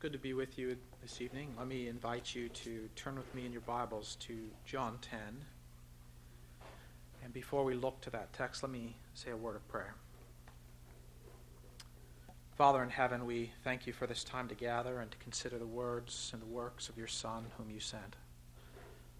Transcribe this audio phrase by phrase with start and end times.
[0.00, 1.52] good to be with you this evening.
[1.58, 5.18] Let me invite you to turn with me in your Bibles to John 10.
[7.24, 9.96] And before we look to that text, let me say a word of prayer.
[12.56, 15.66] Father in heaven, we thank you for this time to gather and to consider the
[15.66, 18.14] words and the works of your Son, whom you sent.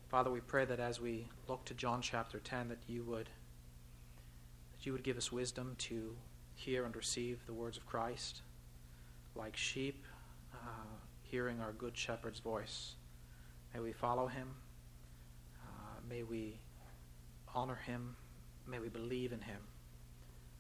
[0.09, 3.31] Father, we pray that as we look to John chapter 10, that you would
[4.77, 6.15] that you would give us wisdom to
[6.55, 8.43] hear and receive the words of Christ
[9.35, 10.05] like sheep,
[10.55, 12.95] uh, hearing our good shepherd's voice.
[13.75, 14.49] May we follow him.
[15.63, 16.59] Uh, may we
[17.55, 18.17] honor him.
[18.67, 19.61] May we believe in him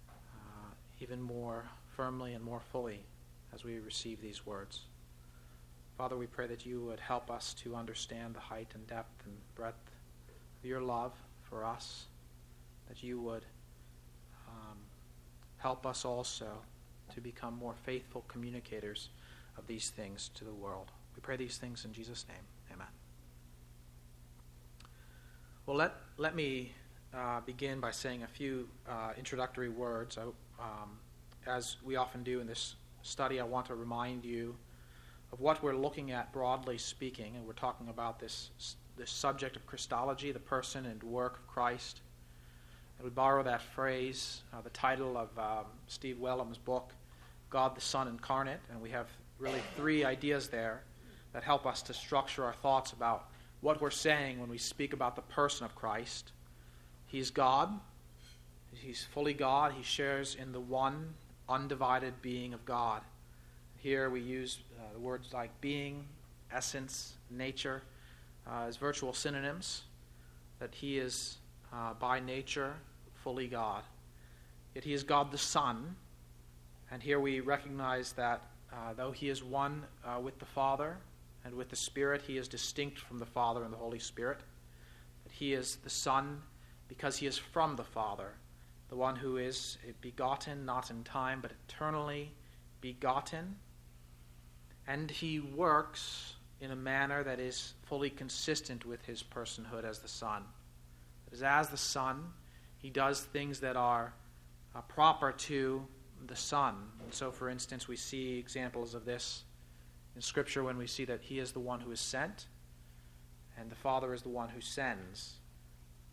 [0.09, 1.65] uh, even more
[1.97, 3.01] firmly and more fully
[3.53, 4.83] as we receive these words.
[5.97, 9.35] Father, we pray that you would help us to understand the height and depth and
[9.55, 9.91] breadth
[10.61, 11.13] of your love
[11.43, 12.07] for us,
[12.89, 13.45] that you would
[14.47, 14.79] um,
[15.57, 16.47] help us also
[17.15, 19.09] to become more faithful communicators
[19.59, 20.91] of these things to the world.
[21.15, 22.45] We pray these things in Jesus' name.
[22.73, 22.87] Amen.
[25.67, 26.73] Well, let, let me
[27.13, 30.17] uh, begin by saying a few uh, introductory words.
[30.17, 30.23] I,
[30.63, 30.99] um,
[31.47, 34.55] as we often do in this study, I want to remind you
[35.33, 38.51] of what we're looking at broadly speaking, and we're talking about this,
[38.97, 42.01] this subject of Christology, the person and work of Christ.
[42.99, 46.93] And we borrow that phrase, uh, the title of um, Steve Wellum's book,
[47.51, 49.07] God the Son Incarnate, and we have
[49.39, 50.83] really three ideas there
[51.33, 53.29] that help us to structure our thoughts about
[53.61, 56.33] what we're saying when we speak about the person of Christ.
[57.07, 57.71] He's God,
[58.73, 61.15] He's fully God, He shares in the one
[61.49, 63.03] undivided being of God.
[63.77, 66.05] Here we use uh, words like being,
[66.53, 67.83] essence, nature
[68.47, 69.83] uh, as virtual synonyms,
[70.59, 71.39] that He is
[71.73, 72.75] uh, by nature
[73.23, 73.83] fully God.
[74.75, 75.97] Yet He is God the Son
[76.91, 78.43] and here we recognize that
[78.73, 80.99] uh, though he is one uh, with the Father
[81.45, 84.41] and with the Spirit, he is distinct from the Father and the Holy Spirit.
[85.25, 86.43] That he is the Son
[86.89, 88.35] because he is from the Father,
[88.89, 92.33] the one who is begotten not in time but eternally
[92.81, 93.57] begotten.
[94.87, 100.09] And he works in a manner that is fully consistent with his personhood as the
[100.09, 100.43] Son.
[101.27, 102.33] That is, as the Son,
[102.79, 104.15] he does things that are
[104.75, 105.87] uh, proper to
[106.27, 106.75] the Son.
[107.03, 109.45] And so, for instance, we see examples of this
[110.17, 112.47] in Scripture when we see that He is the one who is sent,
[113.59, 115.35] and the Father is the one who sends.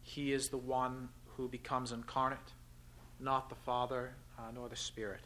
[0.01, 2.53] He is the one who becomes incarnate,
[3.19, 5.21] not the Father uh, nor the Spirit.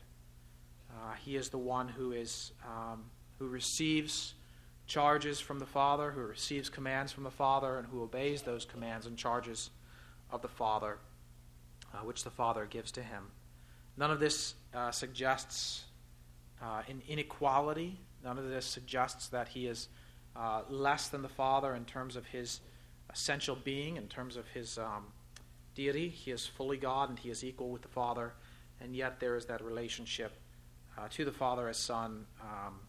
[0.89, 3.03] Uh, he is the one who is um,
[3.37, 4.33] who receives
[4.87, 9.05] charges from the Father, who receives commands from the Father, and who obeys those commands
[9.05, 9.69] and charges
[10.31, 10.97] of the Father,
[11.93, 13.27] uh, which the Father gives to him.
[13.99, 15.83] None of this uh, suggests
[16.61, 17.99] uh, an inequality.
[18.23, 19.89] None of this suggests that he is
[20.37, 22.61] uh, less than the Father in terms of his
[23.11, 25.07] essential being, in terms of his um,
[25.75, 26.07] deity.
[26.07, 28.31] He is fully God and he is equal with the Father,
[28.79, 30.31] and yet there is that relationship
[30.97, 32.79] uh, to the Father as Son, um,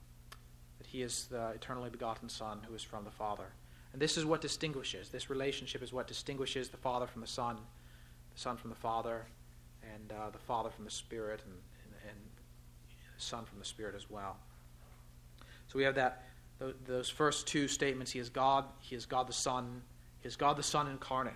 [0.78, 3.47] that he is the eternally begotten Son who is from the Father.
[3.93, 7.56] And this is what distinguishes, this relationship is what distinguishes the Father from the Son,
[8.32, 9.26] the Son from the Father,
[9.94, 11.54] and uh, the Father from the Spirit, and,
[11.84, 12.18] and, and,
[13.16, 14.36] the Son from the Spirit as well.
[15.68, 16.24] So we have that
[16.86, 18.12] those first two statements.
[18.12, 18.66] He is God.
[18.80, 19.82] He is God the Son.
[20.20, 21.32] He is God the Son incarnate.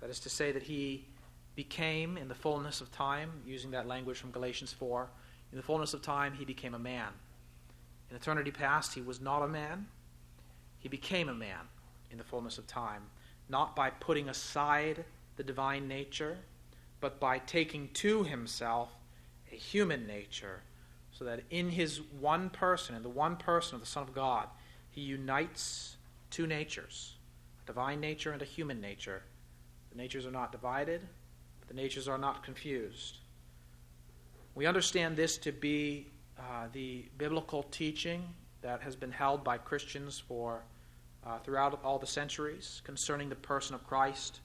[0.00, 1.06] That is to say that he
[1.54, 5.08] became in the fullness of time, using that language from Galatians 4.
[5.52, 7.08] In the fullness of time, he became a man.
[8.10, 9.86] In eternity past, he was not a man.
[10.78, 11.68] He became a man
[12.10, 13.02] in the fullness of time,
[13.48, 15.04] not by putting aside
[15.36, 16.36] the divine nature
[17.06, 18.90] but by taking to himself
[19.52, 20.64] a human nature,
[21.12, 24.48] so that in his one person, in the one person of the Son of God,
[24.90, 25.98] he unites
[26.32, 27.14] two natures
[27.62, 29.22] a divine nature and a human nature.
[29.92, 31.00] The natures are not divided,
[31.60, 33.18] but the natures are not confused.
[34.56, 38.24] We understand this to be uh, the biblical teaching
[38.62, 40.64] that has been held by Christians for
[41.24, 44.40] uh, throughout all the centuries concerning the person of Christ,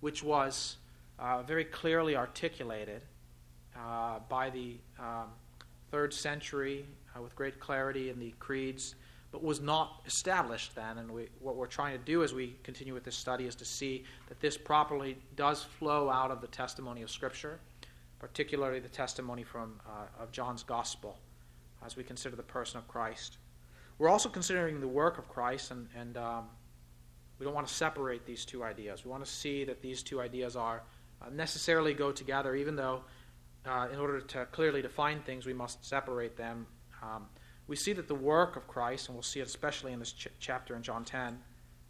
[0.00, 0.74] which was
[1.20, 3.02] uh, very clearly articulated
[3.76, 5.28] uh, by the um,
[5.90, 6.86] third century
[7.16, 8.94] uh, with great clarity in the creeds,
[9.30, 10.98] but was not established then.
[10.98, 13.64] And we, what we're trying to do as we continue with this study is to
[13.64, 17.60] see that this properly does flow out of the testimony of Scripture,
[18.18, 21.18] particularly the testimony from uh, of John's Gospel,
[21.84, 23.36] as we consider the person of Christ.
[23.98, 26.44] We're also considering the work of Christ, and, and um,
[27.38, 29.04] we don't want to separate these two ideas.
[29.04, 30.82] We want to see that these two ideas are
[31.32, 33.02] necessarily go together, even though
[33.66, 36.66] uh, in order to clearly define things, we must separate them.
[37.02, 37.26] Um,
[37.66, 40.28] we see that the work of Christ, and we'll see it especially in this ch-
[40.38, 41.38] chapter in John 10,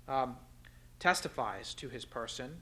[0.08, 0.36] um,
[0.98, 2.60] testifies to his person.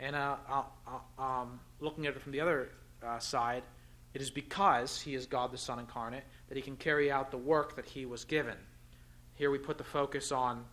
[0.00, 2.70] And uh, uh, uh, um, looking at it from the other
[3.06, 3.62] uh, side,
[4.14, 7.38] it is because he is God the Son incarnate that he can carry out the
[7.38, 8.56] work that he was given.
[9.34, 10.64] Here we put the focus on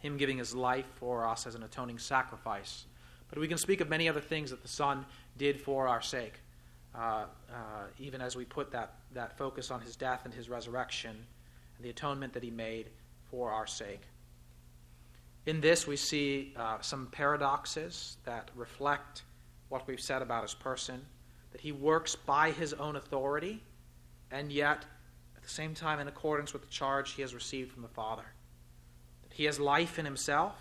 [0.00, 2.86] him giving his life for us as an atoning sacrifice.
[3.28, 5.04] But we can speak of many other things that the Son
[5.36, 6.34] did for our sake,
[6.94, 7.56] uh, uh,
[7.98, 11.16] even as we put that, that focus on his death and his resurrection
[11.76, 12.88] and the atonement that he made
[13.30, 14.02] for our sake.
[15.46, 19.22] In this, we see uh, some paradoxes that reflect
[19.68, 21.00] what we've said about his person
[21.56, 23.62] that he works by his own authority,
[24.30, 24.84] and yet,
[25.36, 28.26] at the same time, in accordance with the charge he has received from the Father.
[29.22, 30.54] That he has life in himself,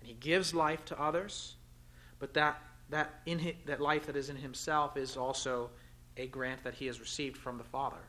[0.00, 1.54] and he gives life to others,
[2.20, 5.70] but that, that, in his, that life that is in himself is also
[6.16, 8.04] a grant that he has received from the Father.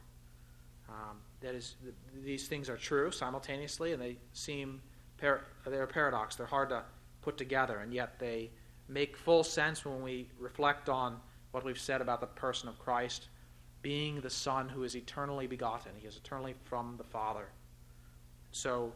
[0.90, 1.76] Um, that is,
[2.24, 4.82] these things are true simultaneously, and they seem
[5.18, 6.36] par- they're a paradox.
[6.36, 6.84] They're hard to
[7.22, 8.52] put together, and yet they
[8.88, 11.18] make full sense when we reflect on
[11.52, 13.30] what we've said about the person of Christ
[13.82, 15.92] being the Son who is eternally begotten.
[15.98, 17.48] He is eternally from the Father.
[18.52, 18.92] So,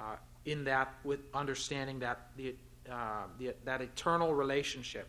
[0.00, 2.54] uh, in that, with understanding that the,
[2.90, 5.08] uh, the, that eternal relationship,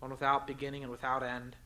[0.00, 1.56] one without beginning and without end,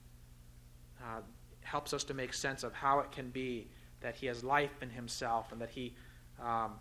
[1.02, 1.20] uh,
[1.60, 3.68] helps us to make sense of how it can be
[4.00, 5.94] that he has life in himself and that he
[6.42, 6.72] um,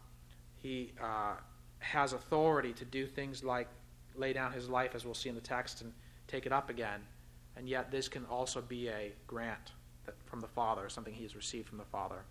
[0.55, 1.35] he uh,
[1.79, 3.67] has authority to do things like
[4.15, 5.91] lay down his life, as we'll see in the text, and
[6.27, 7.01] take it up again
[7.55, 9.71] and yet this can also be a grant
[10.25, 12.23] from the Father, something he has received from the Father.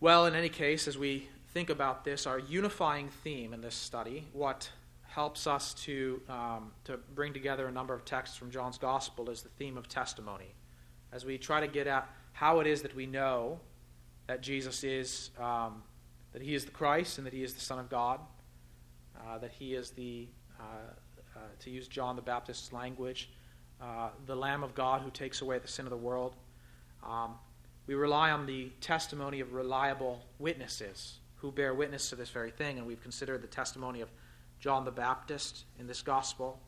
[0.00, 4.26] Well, in any case, as we think about this, our unifying theme in this study,
[4.32, 4.70] what
[5.02, 9.42] helps us to, um, to bring together a number of texts from John's Gospel, is
[9.42, 10.54] the theme of testimony.
[11.12, 13.60] As we try to get at how it is that we know
[14.26, 15.82] that Jesus is, um,
[16.32, 18.20] that he is the Christ and that he is the Son of God,
[19.26, 20.28] uh, that he is the
[20.60, 20.62] uh,
[21.34, 23.30] uh, to use John the Baptist's language,
[23.80, 26.36] uh, the Lamb of God who takes away the sin of the world.
[27.02, 27.34] Um,
[27.86, 32.78] we rely on the testimony of reliable witnesses who bear witness to this very thing,
[32.78, 34.10] and we've considered the testimony of
[34.60, 36.58] John the Baptist in this gospel.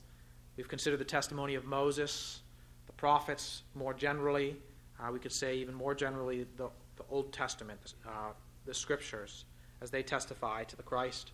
[0.56, 2.40] We've considered the testimony of Moses,
[2.86, 4.56] the prophets more generally.
[4.98, 8.32] Uh, we could say, even more generally, the, the Old Testament, uh,
[8.64, 9.44] the scriptures,
[9.80, 11.32] as they testify to the Christ,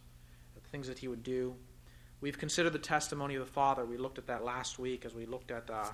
[0.55, 1.55] the things that he would do.
[2.23, 3.85] We've considered the testimony of the Father.
[3.85, 5.85] We looked at that last week as we looked at uh,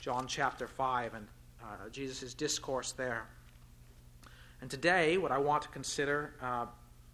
[0.00, 1.26] John chapter 5 and
[1.62, 3.26] uh, Jesus' discourse there.
[4.60, 6.66] And today, what I want to consider, uh,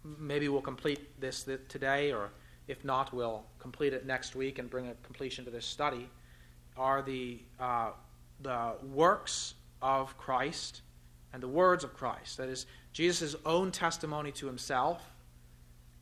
[0.03, 2.31] maybe we'll complete this today, or
[2.67, 6.09] if not, we'll complete it next week and bring a completion to this study,
[6.77, 7.91] are the, uh,
[8.41, 10.81] the works of Christ
[11.33, 12.37] and the words of Christ.
[12.37, 15.01] That is, Jesus' own testimony to himself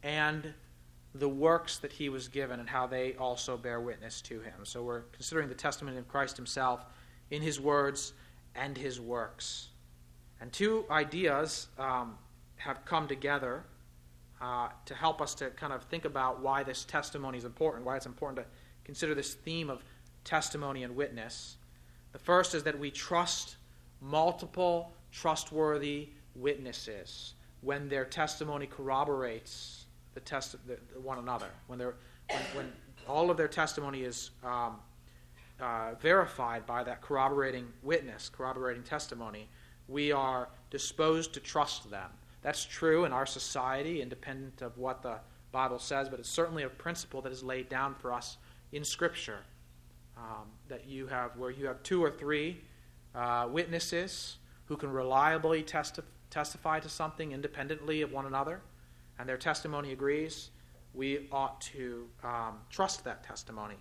[0.04, 0.54] and
[1.14, 4.64] the works that he was given and how they also bear witness to him.
[4.64, 6.86] So we're considering the testimony of Christ himself
[7.30, 8.14] in his words
[8.56, 9.70] and his works.
[10.42, 12.18] And two ideas um,
[12.58, 13.64] have come together
[14.42, 17.96] uh, to help us to kind of think about why this testimony is important, why
[17.96, 18.52] it's important to
[18.84, 19.84] consider this theme of
[20.24, 21.58] testimony and witness.
[22.12, 23.58] The first is that we trust
[24.02, 31.50] multiple trustworthy witnesses when their testimony corroborates the test the, the one another.
[31.68, 31.94] When, when,
[32.54, 32.72] when,
[33.08, 34.78] all of their testimony is um,
[35.60, 39.50] uh, verified by that corroborating witness, corroborating testimony,
[39.92, 42.10] we are disposed to trust them.
[42.42, 45.20] That's true in our society, independent of what the
[45.52, 48.38] Bible says, but it's certainly a principle that is laid down for us
[48.72, 49.40] in Scripture.
[50.18, 52.62] Um, that you have, where you have two or three
[53.16, 58.62] uh, witnesses who can reliably testi- testify to something independently of one another,
[59.18, 60.52] and their testimony agrees,
[60.94, 63.76] we ought to um, trust that testimony.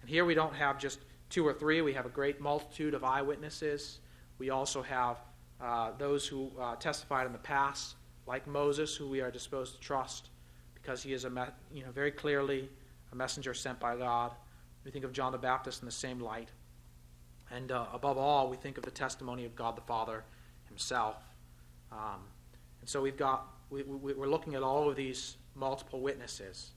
[0.00, 3.02] And here we don't have just two or three, we have a great multitude of
[3.02, 4.00] eyewitnesses.
[4.38, 5.18] We also have
[5.60, 7.96] uh, those who uh, testified in the past,
[8.26, 10.30] like Moses, who we are disposed to trust
[10.74, 12.68] because he is a me- you know, very clearly
[13.12, 14.32] a messenger sent by God.
[14.84, 16.50] We think of John the Baptist in the same light.
[17.50, 20.24] And uh, above all, we think of the testimony of God the Father
[20.68, 21.16] himself.
[21.90, 22.20] Um,
[22.80, 26.70] and so we've got we, we, we're looking at all of these multiple witnesses.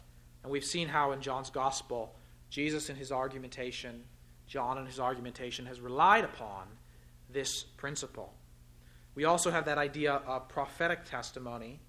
[0.44, 2.16] And we've seen how in John's gospel,
[2.50, 4.04] Jesus in his argumentation,
[4.48, 6.68] John in his argumentation, has relied upon
[7.30, 8.34] this principle.
[9.20, 11.82] We also have that idea of prophetic testimony,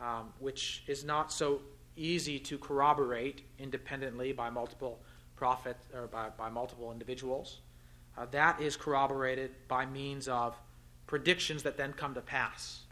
[0.00, 1.60] um, which is not so
[1.96, 4.98] easy to corroborate independently by multiple
[5.36, 7.60] prophets or by, by multiple individuals.
[8.16, 10.56] Uh, that is corroborated by means of
[11.06, 12.84] predictions that then come to pass.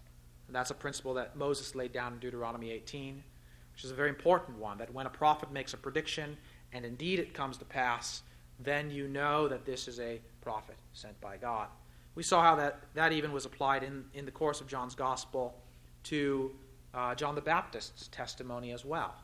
[0.46, 3.24] And that's a principle that Moses laid down in Deuteronomy 18,
[3.72, 6.36] which is a very important one that when a prophet makes a prediction
[6.74, 8.20] and indeed it comes to pass,
[8.58, 11.68] then you know that this is a prophet sent by God.
[12.14, 15.56] We saw how that, that even was applied in, in the course of John's gospel
[16.04, 16.50] to
[16.92, 19.14] uh, John the Baptist's testimony as well.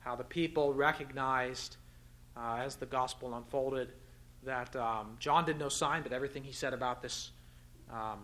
[0.00, 1.76] How the people recognized
[2.36, 3.92] uh, as the gospel unfolded
[4.44, 7.32] that um, John did no sign, but everything he said about this,
[7.90, 8.20] um,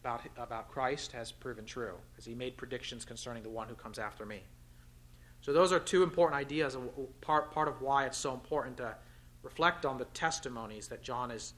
[0.00, 3.98] about, about Christ, has proven true, as he made predictions concerning the one who comes
[3.98, 4.42] after me.
[5.40, 6.76] So those are two important ideas,
[7.20, 8.94] part, part of why it's so important to
[9.42, 11.54] reflect on the testimonies that John is,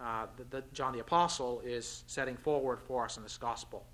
[0.00, 3.84] uh, that John the Apostle is setting forward for us in this gospel.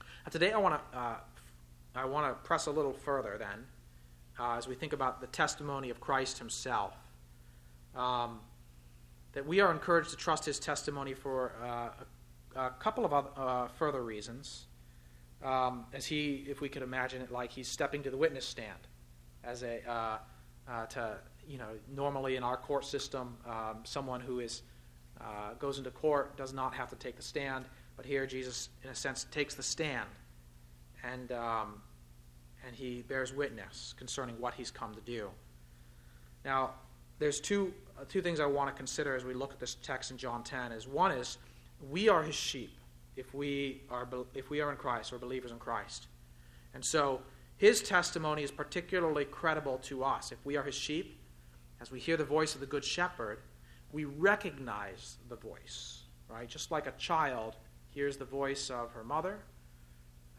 [0.00, 1.16] Now, today I want to uh,
[1.94, 3.66] I want to press a little further then,
[4.38, 6.94] uh, as we think about the testimony of Christ Himself.
[7.94, 8.40] Um,
[9.32, 11.88] that we are encouraged to trust His testimony for uh,
[12.56, 14.66] a, a, couple of other, uh, further reasons.
[15.42, 18.78] Um, as He, if we could imagine it like He's stepping to the witness stand,
[19.44, 20.18] as a uh,
[20.68, 24.62] uh, to you know normally in our court system, um, someone who is
[25.24, 27.64] uh, goes into court does not have to take the stand,
[27.96, 30.08] but here Jesus, in a sense, takes the stand
[31.04, 31.82] and, um,
[32.66, 35.28] and he bears witness concerning what he's come to do.
[36.44, 36.70] Now,
[37.18, 40.10] there's two, uh, two things I want to consider as we look at this text
[40.10, 40.72] in John 10.
[40.72, 41.38] Is one is
[41.90, 42.76] we are his sheep
[43.16, 46.06] if we are, if we are in Christ or believers in Christ.
[46.74, 47.20] And so
[47.58, 50.32] his testimony is particularly credible to us.
[50.32, 51.20] If we are his sheep,
[51.80, 53.40] as we hear the voice of the good shepherd,
[53.92, 56.48] we recognize the voice, right?
[56.48, 57.56] Just like a child
[57.90, 59.38] hears the voice of her mother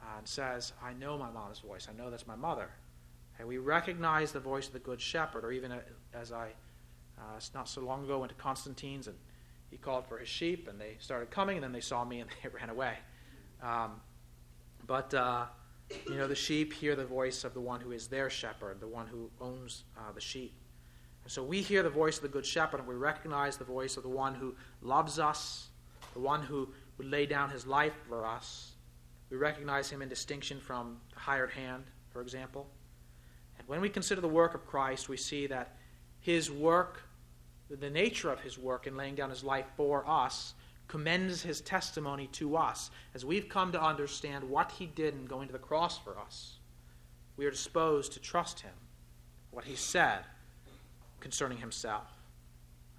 [0.01, 1.87] uh, and says, I know my mom's voice.
[1.89, 2.69] I know that's my mother.
[3.39, 5.73] And we recognize the voice of the Good Shepherd, or even
[6.13, 6.49] as I,
[7.17, 9.17] uh, not so long ago, went to Constantine's and
[9.69, 12.29] he called for his sheep, and they started coming, and then they saw me and
[12.43, 12.97] they ran away.
[13.61, 14.01] Um,
[14.85, 15.45] but, uh,
[16.07, 18.87] you know, the sheep hear the voice of the one who is their shepherd, the
[18.87, 20.53] one who owns uh, the sheep.
[21.23, 23.97] And so we hear the voice of the Good Shepherd, and we recognize the voice
[23.97, 25.69] of the one who loves us,
[26.13, 28.73] the one who would lay down his life for us
[29.33, 32.67] we recognize him in distinction from the hired hand, for example.
[33.57, 35.75] And when we consider the work of Christ, we see that
[36.19, 37.01] his work,
[37.67, 40.53] the nature of his work in laying down his life for us,
[40.87, 42.91] commends his testimony to us.
[43.15, 46.59] As we've come to understand what he did in going to the cross for us,
[47.35, 48.75] we are disposed to trust him,
[49.49, 50.25] what he said
[51.23, 52.07] concerning himself.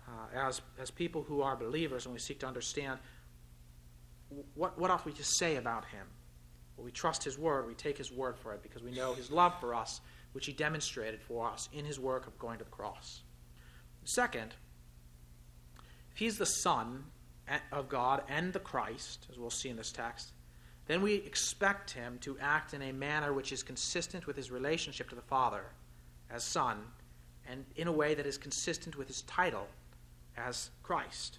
[0.09, 2.99] Uh, as, as people who are believers, and we seek to understand
[4.55, 6.07] what, what ought we to say about him?
[6.77, 9.31] Well, we trust His word, we take His word for it because we know His
[9.31, 10.01] love for us,
[10.33, 13.23] which He demonstrated for us in His work of going to the cross.
[14.05, 14.55] Second,
[16.13, 17.05] if He's the Son
[17.73, 20.33] of God and the Christ, as we'll see in this text,
[20.87, 25.09] then we expect Him to act in a manner which is consistent with His relationship
[25.11, 25.65] to the Father
[26.31, 26.83] as Son,
[27.49, 29.67] and in a way that is consistent with His title
[30.37, 31.39] as Christ.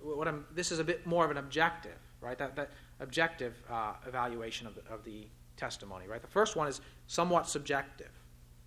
[0.00, 2.36] What I'm, this is a bit more of an objective, right?
[2.38, 5.26] That, that objective uh, evaluation of the, of the
[5.56, 6.20] testimony, right?
[6.20, 8.10] The first one is somewhat subjective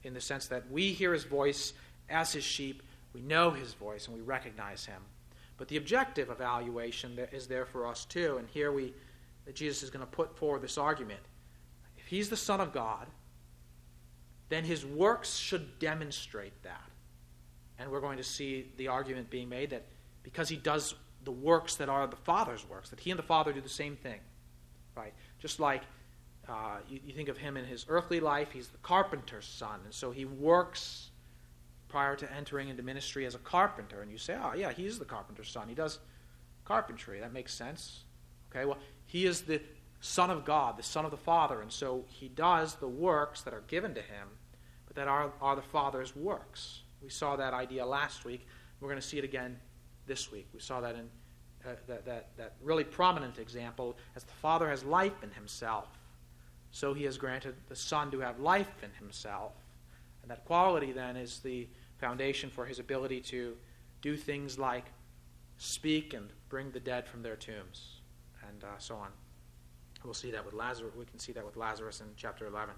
[0.04, 1.74] in the sense that we hear his voice
[2.10, 2.84] as his sheep,
[3.14, 5.02] we know his voice, and we recognize him.
[5.58, 8.94] But the objective evaluation is there for us too, and here we,
[9.54, 11.20] Jesus is going to put forward this argument.
[11.98, 13.08] If he's the Son of God,
[14.50, 16.90] then his works should demonstrate that.
[17.80, 19.86] And we're going to see the argument being made that
[20.24, 20.96] because he does
[21.28, 23.98] the works that are the Father's works, that He and the Father do the same
[23.98, 24.22] thing.
[24.96, 25.14] Right?
[25.40, 25.84] Just like
[26.48, 29.94] uh, you, you, think of Him in His earthly life, He's the carpenter's son, and
[29.94, 31.10] so He works
[31.90, 34.02] prior to entering into ministry as a carpenter.
[34.02, 35.68] And you say, oh, yeah, He is the carpenter's son.
[35.68, 36.00] He does
[36.64, 37.20] carpentry.
[37.20, 38.06] That makes sense.
[38.50, 39.62] Okay, well, He is the
[40.00, 43.54] Son of God, the Son of the Father, and so He does the works that
[43.54, 44.28] are given to Him,
[44.86, 46.82] but that are, are the Father's works.
[47.02, 48.48] We saw that idea last week.
[48.80, 49.58] We're going to see it again
[50.06, 50.48] this week.
[50.54, 51.10] We saw that in
[51.66, 55.88] uh, that, that, that really prominent example as the Father has life in himself,
[56.72, 59.54] so he has granted the Son to have life in himself.
[60.22, 63.58] And that quality then is the foundation for his ability to
[64.02, 64.86] do things like
[65.58, 68.02] speak and bring the dead from their tombs,
[68.48, 69.10] and uh, so on.
[70.04, 70.94] We'll see that with Lazarus.
[70.98, 72.74] We can see that with Lazarus in chapter 11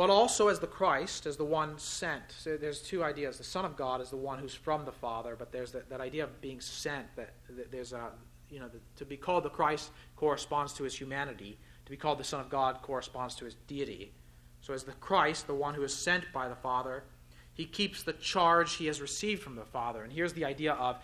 [0.00, 2.22] but also as the Christ, as the one sent.
[2.30, 3.36] So there's two ideas.
[3.36, 6.00] The Son of God is the one who's from the Father, but there's that, that
[6.00, 7.04] idea of being sent.
[7.16, 8.08] That, that there's a,
[8.48, 11.58] you know, the, to be called the Christ corresponds to his humanity.
[11.84, 14.14] To be called the Son of God corresponds to his deity.
[14.62, 17.04] So as the Christ, the one who is sent by the Father,
[17.52, 20.02] he keeps the charge he has received from the Father.
[20.02, 20.96] And here's the idea of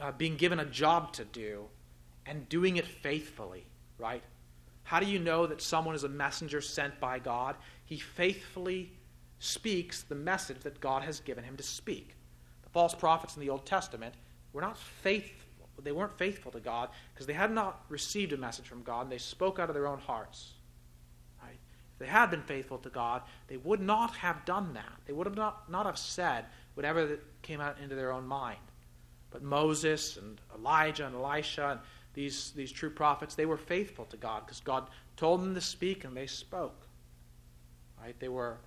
[0.00, 1.66] uh, being given a job to do
[2.26, 3.66] and doing it faithfully,
[3.98, 4.22] right?
[4.84, 7.56] How do you know that someone is a messenger sent by God?
[7.84, 8.92] He faithfully
[9.38, 12.14] speaks the message that God has given him to speak.
[12.62, 14.14] The false prophets in the Old Testament
[14.52, 15.38] were not faithful.
[15.82, 19.10] They weren't faithful to God because they had not received a message from God and
[19.10, 20.52] they spoke out of their own hearts.
[21.42, 21.58] Right?
[21.94, 24.92] If they had been faithful to God, they would not have done that.
[25.06, 28.60] They would have not, not have said whatever came out into their own mind.
[29.30, 31.80] But Moses and Elijah and Elisha and
[32.14, 36.04] these, these true prophets, they were faithful to God because God told them to speak
[36.04, 36.86] and they spoke.
[38.00, 38.18] Right?
[38.18, 38.58] They were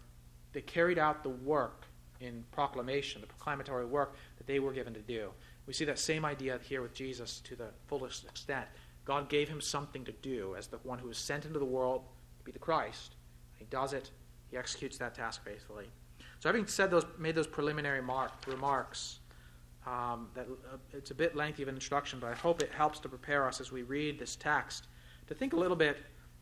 [0.55, 1.85] they carried out the work
[2.21, 5.31] in proclamation, the proclamatory work that they were given to do.
[5.67, 8.65] We see that same idea here with Jesus to the fullest extent.
[9.03, 12.03] God gave him something to do as the one who was sent into the world
[12.39, 13.15] to be the Christ.
[13.57, 14.11] He does it,
[14.49, 15.87] he executes that task faithfully.
[16.39, 19.19] So, having said those, made those preliminary mark, remarks,
[19.85, 22.99] um, that uh, it's a bit lengthy of an introduction, but I hope it helps
[22.99, 24.87] to prepare us as we read this text
[25.27, 25.97] to think a little bit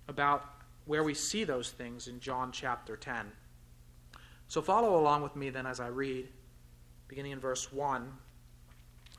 [0.07, 0.45] about
[0.85, 3.31] where we see those things in John chapter 10.
[4.47, 6.27] So follow along with me then as I read,
[7.07, 8.11] beginning in verse 1.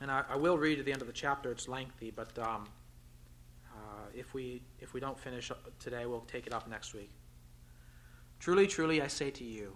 [0.01, 1.51] And I, I will read to the end of the chapter.
[1.51, 2.67] It's lengthy, but um,
[3.73, 7.11] uh, if, we, if we don't finish today, we'll take it up next week.
[8.39, 9.75] Truly, truly, I say to you,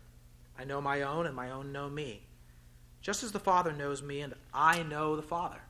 [0.57, 2.27] I know my own, and my own know me.
[3.01, 5.61] Just as the Father knows me, and I know the Father.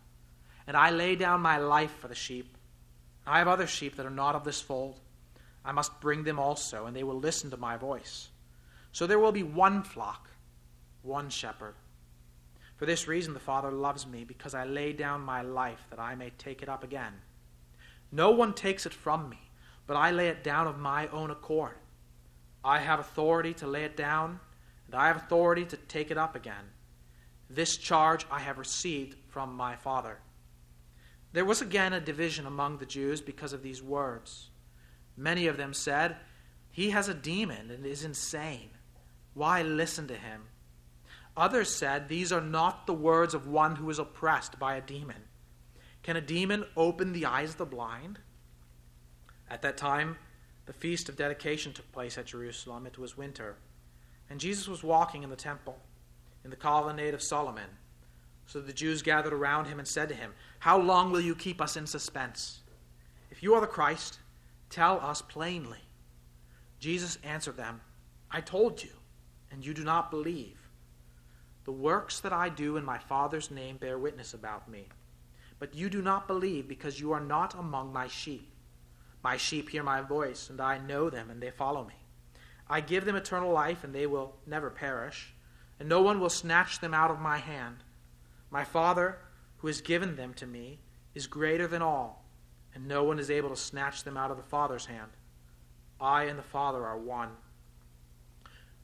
[0.67, 2.57] And I lay down my life for the sheep.
[3.25, 4.99] I have other sheep that are not of this fold.
[5.63, 8.29] I must bring them also, and they will listen to my voice.
[8.91, 10.29] So there will be one flock,
[11.03, 11.75] one shepherd.
[12.77, 16.15] For this reason the Father loves me, because I lay down my life that I
[16.15, 17.13] may take it up again.
[18.11, 19.39] No one takes it from me,
[19.87, 21.75] but I lay it down of my own accord.
[22.63, 24.39] I have authority to lay it down,
[24.91, 26.71] and I have authority to take it up again.
[27.49, 30.19] This charge I have received from my Father.
[31.31, 34.49] There was again a division among the Jews because of these words.
[35.15, 36.17] Many of them said,
[36.71, 38.71] He has a demon and is insane.
[39.33, 40.43] Why listen to him?
[41.37, 45.23] Others said, These are not the words of one who is oppressed by a demon.
[46.03, 48.19] Can a demon open the eyes of the blind?
[49.49, 50.17] At that time,
[50.65, 52.85] the feast of dedication took place at Jerusalem.
[52.85, 53.55] It was winter.
[54.31, 55.77] And Jesus was walking in the temple,
[56.45, 57.67] in the colonnade of Solomon.
[58.45, 61.59] So the Jews gathered around him and said to him, How long will you keep
[61.59, 62.61] us in suspense?
[63.29, 64.19] If you are the Christ,
[64.69, 65.79] tell us plainly.
[66.79, 67.81] Jesus answered them,
[68.31, 68.91] I told you
[69.51, 70.57] and you do not believe.
[71.65, 74.87] The works that I do in my Father's name bear witness about me.
[75.59, 78.49] But you do not believe because you are not among my sheep.
[79.25, 82.00] My sheep hear my voice, and I know them, and they follow me.
[82.71, 85.33] I give them eternal life, and they will never perish,
[85.77, 87.75] and no one will snatch them out of my hand.
[88.49, 89.17] My Father,
[89.57, 90.79] who has given them to me,
[91.13, 92.23] is greater than all,
[92.73, 95.11] and no one is able to snatch them out of the Father's hand.
[95.99, 97.31] I and the Father are one.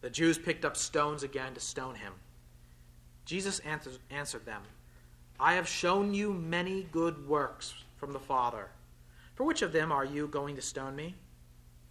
[0.01, 2.13] The Jews picked up stones again to stone him.
[3.23, 3.61] Jesus
[4.11, 4.63] answered them,
[5.39, 8.67] I have shown you many good works from the Father.
[9.35, 11.15] For which of them are you going to stone me?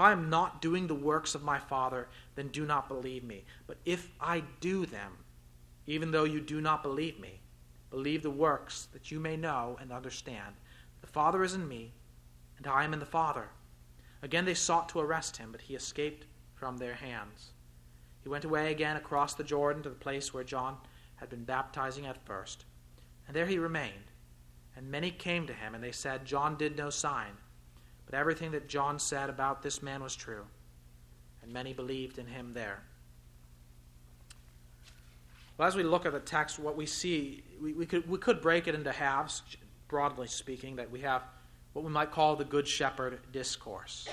[0.00, 3.44] If I am not doing the works of my Father, then do not believe me.
[3.66, 5.12] But if I do them,
[5.86, 7.40] even though you do not believe me,
[7.90, 10.54] believe the works, that you may know and understand.
[11.02, 11.92] The Father is in me,
[12.56, 13.50] and I am in the Father.
[14.22, 17.50] Again they sought to arrest him, but he escaped from their hands.
[18.22, 20.78] He went away again across the Jordan to the place where John
[21.16, 22.64] had been baptizing at first,
[23.26, 24.12] and there he remained.
[24.74, 27.32] And many came to him, and they said, John did no sign,
[28.10, 30.44] but everything that John said about this man was true.
[31.42, 32.82] And many believed in him there.
[35.56, 38.40] Well, as we look at the text, what we see, we, we, could, we could
[38.40, 39.42] break it into halves,
[39.86, 41.22] broadly speaking, that we have
[41.72, 44.08] what we might call the Good Shepherd discourse,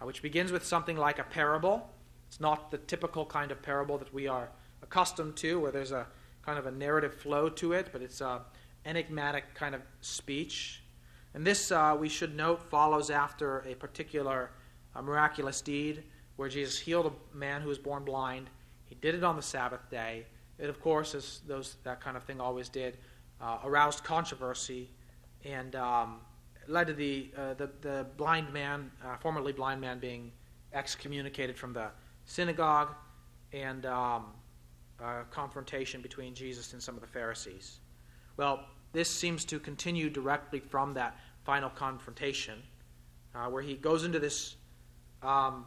[0.00, 1.90] uh, which begins with something like a parable.
[2.28, 4.50] It's not the typical kind of parable that we are
[4.82, 6.06] accustomed to, where there's a
[6.42, 8.42] kind of a narrative flow to it, but it's a
[8.84, 10.81] enigmatic kind of speech.
[11.34, 14.50] And this, uh, we should note, follows after a particular
[14.94, 16.04] uh, miraculous deed
[16.36, 18.50] where Jesus healed a man who was born blind.
[18.86, 20.26] He did it on the Sabbath day.
[20.58, 22.98] It, of course, as those, that kind of thing always did,
[23.40, 24.90] uh, aroused controversy
[25.44, 26.20] and um,
[26.68, 30.30] led to the, uh, the, the, blind man, uh, formerly blind man, being
[30.72, 31.88] excommunicated from the
[32.24, 32.94] synagogue
[33.52, 34.26] and um,
[35.30, 37.80] confrontation between Jesus and some of the Pharisees.
[38.36, 42.62] Well, this seems to continue directly from that final confrontation,
[43.34, 44.56] uh, where he goes into this,
[45.22, 45.64] um,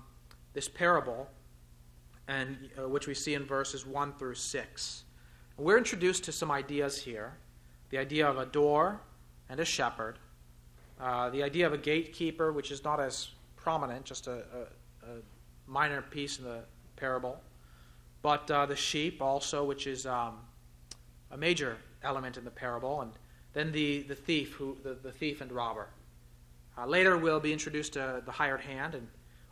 [0.54, 1.28] this parable,
[2.28, 5.04] and uh, which we see in verses 1 through 6.
[5.58, 7.34] We're introduced to some ideas here.
[7.90, 9.00] The idea of a door
[9.50, 10.20] and a shepherd,
[11.00, 15.16] uh, the idea of a gatekeeper, which is not as prominent, just a, a, a
[15.68, 16.62] minor piece in the
[16.96, 17.40] parable,
[18.22, 20.40] but uh, the sheep also, which is um,
[21.32, 23.12] a major element in the parable, and
[23.54, 25.88] then the, the thief, who the, the thief and robber.
[26.78, 29.08] Uh, later, we'll be introduced to the hired hand, and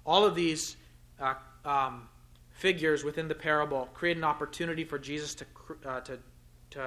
[0.05, 0.77] all of these
[1.19, 1.33] uh,
[1.65, 2.07] um,
[2.51, 5.45] figures within the parable create an opportunity for Jesus to,
[5.85, 6.19] uh, to,
[6.69, 6.81] to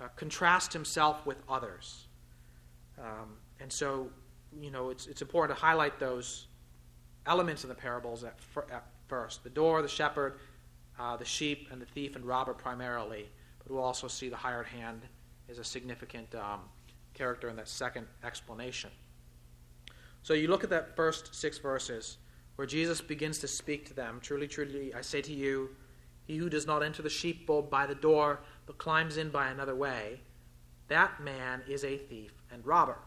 [0.00, 2.06] uh, contrast himself with others.
[2.98, 4.08] Um, and so,
[4.60, 6.46] you know, it's, it's important to highlight those
[7.26, 10.40] elements in the parables at, fir- at first the door, the shepherd,
[10.98, 13.28] uh, the sheep, and the thief and robber primarily.
[13.70, 15.02] We'll also see the hired hand
[15.48, 16.62] is a significant um,
[17.14, 18.90] character in that second explanation.
[20.24, 22.18] So you look at that first six verses
[22.56, 25.70] where Jesus begins to speak to them Truly, truly, I say to you,
[26.26, 29.76] he who does not enter the sheepfold by the door, but climbs in by another
[29.76, 30.20] way,
[30.88, 32.98] that man is a thief and robber.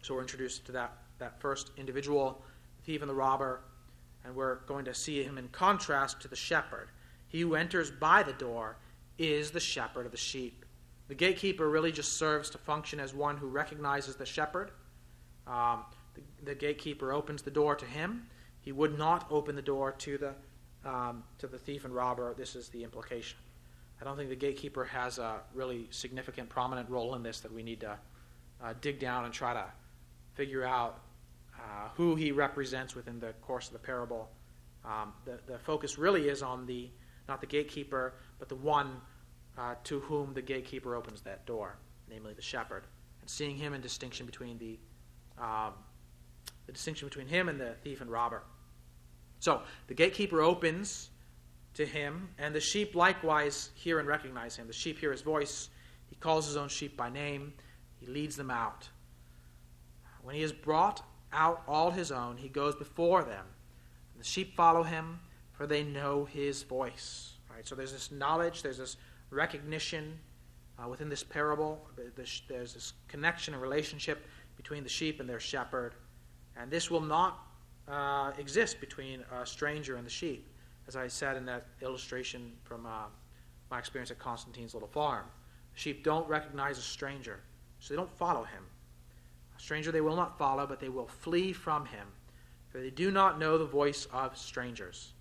[0.00, 2.42] So we're introduced to that, that first individual,
[2.78, 3.60] the thief and the robber,
[4.24, 6.88] and we're going to see him in contrast to the shepherd.
[7.28, 8.76] He who enters by the door
[9.20, 10.64] is the shepherd of the sheep.
[11.08, 14.70] The gatekeeper really just serves to function as one who recognizes the shepherd.
[15.46, 18.26] Um, the, the, gatekeeper opens the door to him.
[18.60, 22.34] He would not open the door to the, um, to the thief and robber.
[22.36, 23.38] This is the implication.
[24.00, 27.62] I don't think the gatekeeper has a really significant, prominent role in this that we
[27.62, 27.98] need to
[28.62, 29.64] uh, dig down and try to
[30.34, 31.00] figure out
[31.56, 34.30] uh, who he represents within the course of the parable.
[34.84, 36.88] Um, the, the focus really is on the
[37.30, 39.00] not the gatekeeper, but the one
[39.56, 41.76] uh, to whom the gatekeeper opens that door,
[42.10, 42.84] namely the shepherd,
[43.22, 44.78] and seeing him in distinction between the
[45.42, 45.72] um,
[46.66, 48.42] the distinction between him and the thief and robber.
[49.38, 51.08] So the gatekeeper opens
[51.74, 54.66] to him, and the sheep likewise hear and recognize him.
[54.66, 55.70] The sheep hear his voice.
[56.08, 57.54] He calls his own sheep by name.
[57.98, 58.88] He leads them out.
[60.22, 63.46] When he has brought out all his own, he goes before them.
[64.12, 65.20] And the sheep follow him,
[65.60, 67.34] for they know his voice.
[67.54, 67.68] Right.
[67.68, 68.96] So there's this knowledge, there's this
[69.28, 70.18] recognition
[70.78, 71.86] uh, within this parable.
[72.16, 74.24] There's this connection and relationship
[74.56, 75.96] between the sheep and their shepherd.
[76.56, 77.40] And this will not
[77.86, 80.50] uh, exist between a stranger and the sheep,
[80.88, 83.08] as I said in that illustration from uh,
[83.70, 85.26] my experience at Constantine's little farm.
[85.74, 87.40] Sheep don't recognize a stranger,
[87.80, 88.64] so they don't follow him.
[89.58, 92.06] A stranger they will not follow, but they will flee from him,
[92.70, 95.12] for they do not know the voice of strangers.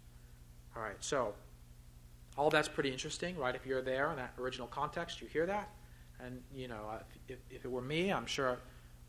[0.76, 1.34] All right, so
[2.38, 3.56] all that's pretty interesting, right?
[3.56, 5.70] If you're there in that original context, you hear that.
[6.24, 8.60] And, you know, uh, if, if it were me, I'm sure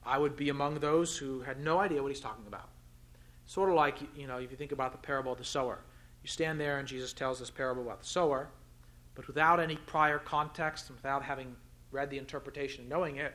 [0.05, 2.69] I would be among those who had no idea what he's talking about.
[3.47, 5.81] Sort of like, you know, if you think about the parable of the sower.
[6.23, 8.49] You stand there and Jesus tells this parable about the sower,
[9.15, 11.57] but without any prior context and without having
[11.91, 13.35] read the interpretation and knowing it,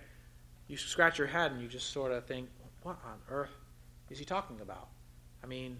[0.67, 2.49] you scratch your head and you just sort of think,
[2.83, 3.55] what on earth
[4.09, 4.87] is he talking about?
[5.43, 5.77] I mean,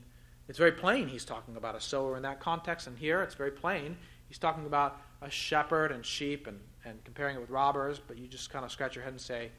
[0.48, 3.52] it's very plain he's talking about a sower in that context, and here it's very
[3.52, 3.98] plain.
[4.28, 8.28] He's talking about a shepherd and sheep and, and comparing it with robbers, but you
[8.28, 9.52] just kind of scratch your head and say,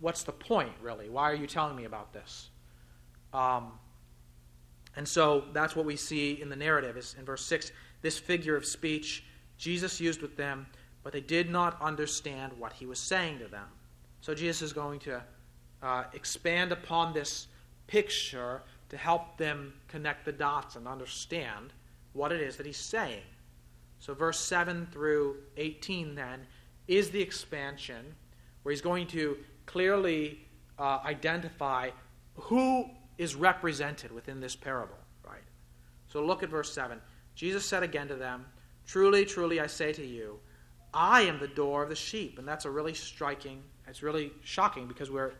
[0.00, 1.10] What's the point, really?
[1.10, 2.48] Why are you telling me about this?
[3.32, 3.72] Um,
[4.96, 8.56] and so that's what we see in the narrative is in verse 6 this figure
[8.56, 9.24] of speech
[9.56, 10.66] Jesus used with them,
[11.02, 13.66] but they did not understand what he was saying to them.
[14.20, 15.22] So Jesus is going to
[15.82, 17.46] uh, expand upon this
[17.86, 21.72] picture to help them connect the dots and understand
[22.12, 23.22] what it is that he's saying.
[23.98, 26.46] So, verse 7 through 18 then
[26.86, 28.14] is the expansion
[28.62, 30.40] where he's going to clearly
[30.78, 31.90] uh, identify
[32.34, 35.42] who is represented within this parable, right?
[36.08, 37.00] So, look at verse 7.
[37.34, 38.44] Jesus said again to them,
[38.86, 40.38] Truly, truly, I say to you,
[40.92, 42.38] I am the door of the sheep.
[42.38, 45.32] And that's a really striking, it's really shocking because we're,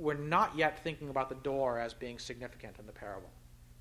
[0.00, 3.30] we're not yet thinking about the door as being significant in the parable.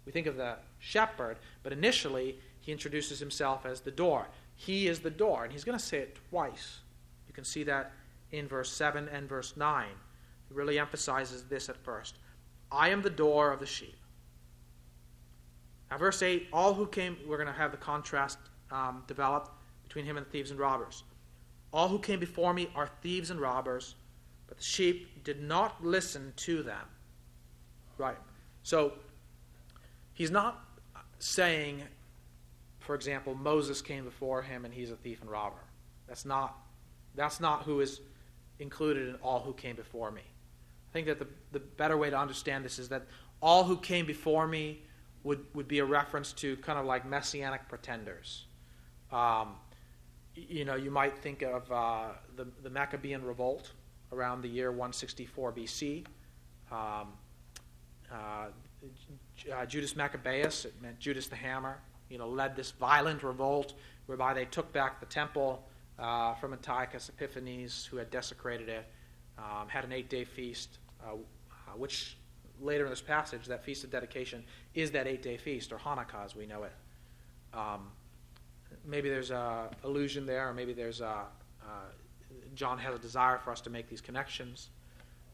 [0.06, 4.28] We think of the shepherd, but initially he introduces himself as the door.
[4.56, 6.80] He is the door, and he's going to say it twice.
[7.28, 7.92] You can see that
[8.32, 9.88] in verse 7 and verse 9.
[10.48, 12.16] He really emphasizes this at first
[12.72, 13.96] I am the door of the sheep.
[15.90, 18.38] Now, verse 8, all who came, we're going to have the contrast
[18.72, 19.50] um, developed
[19.84, 21.04] between him and the thieves and robbers.
[21.74, 23.96] All who came before me are thieves and robbers,
[24.50, 26.86] but the sheep did not listen to them.
[27.98, 28.18] Right.
[28.64, 28.94] So,
[30.14, 30.66] he's not
[31.20, 31.84] saying,
[32.80, 35.64] for example, Moses came before him and he's a thief and robber.
[36.08, 36.58] That's not,
[37.16, 38.02] that's not who is
[38.58, 40.22] included in all who came before me.
[40.22, 43.04] I think that the, the better way to understand this is that
[43.42, 44.82] all who came before me
[45.24, 48.46] would, would be a reference to kind of like messianic pretenders.
[49.12, 49.56] Um,
[50.34, 53.74] you know, you might think of uh, the, the Maccabean revolt
[54.12, 56.06] around the year 164 BC.
[56.72, 57.08] Um,
[58.12, 58.48] uh,
[59.54, 61.78] uh, Judas Maccabeus, it meant Judas the Hammer,
[62.10, 63.74] you know, led this violent revolt
[64.06, 65.64] whereby they took back the temple
[66.00, 68.88] uh, from Antiochus Epiphanes, who had desecrated it,
[69.38, 72.18] um, had an eight day feast, uh, uh, which
[72.62, 74.44] later in this passage, that feast of dedication
[74.74, 76.74] is that eight day feast, or Hanukkah as we know it.
[77.54, 77.92] Um,
[78.86, 81.26] maybe there's a allusion there, or maybe there's a,
[82.60, 84.70] John has a desire for us to make these connections.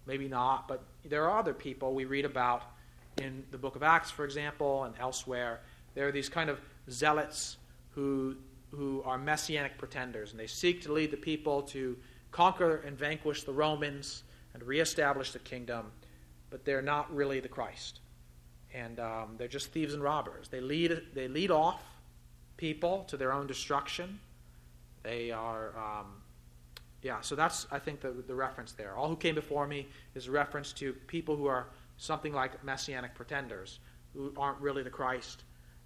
[0.06, 2.64] Maybe not, but there are other people we read about
[3.18, 5.62] in the book of Acts, for example, and elsewhere.
[5.96, 7.58] There are these kind of zealots
[7.90, 8.36] who,
[8.72, 11.98] who are messianic pretenders, and they seek to lead the people to
[12.32, 15.92] conquer and vanquish the Romans and reestablish the kingdom
[16.56, 18.00] but they're not really the Christ.
[18.74, 20.48] And um, they're just thieves and robbers.
[20.48, 21.84] They lead, they lead off
[22.56, 24.22] people to their own destruction.
[25.04, 26.14] They are, um,
[27.06, 28.96] yeah, so that's, I think, the, the reference there.
[28.96, 33.14] All who came before me is a reference to people who are something like messianic
[33.14, 33.78] pretenders,
[34.16, 35.44] who aren't really the Christ.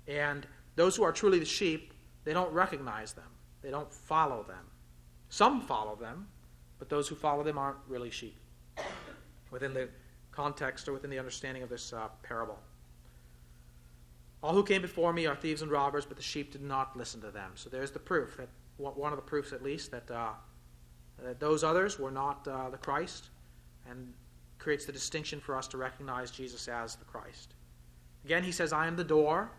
[0.08, 3.28] And those who are truly the sheep, they don't recognize them,
[3.62, 4.66] they don't follow them.
[5.28, 6.26] Some follow them,
[6.80, 8.38] but those who follow them aren't really sheep.
[9.52, 9.90] Within the
[10.32, 12.58] context or within the understanding of this uh, parable.
[14.42, 17.20] All who came before me are thieves and robbers, but the sheep did not listen
[17.20, 17.52] to them.
[17.56, 20.30] So there's the proof that one of the proofs, at least, that, uh,
[21.24, 23.30] that those others were not uh, the Christ,
[23.90, 24.14] and
[24.58, 27.54] creates the distinction for us to recognize Jesus as the Christ.
[28.26, 29.52] Again, he says, "I am the door.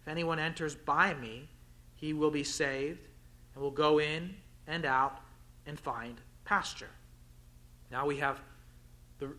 [0.00, 1.48] If anyone enters by me,
[1.94, 3.06] he will be saved,
[3.54, 4.34] and will go in
[4.66, 5.20] and out
[5.66, 6.90] and find pasture."
[7.90, 8.40] Now we have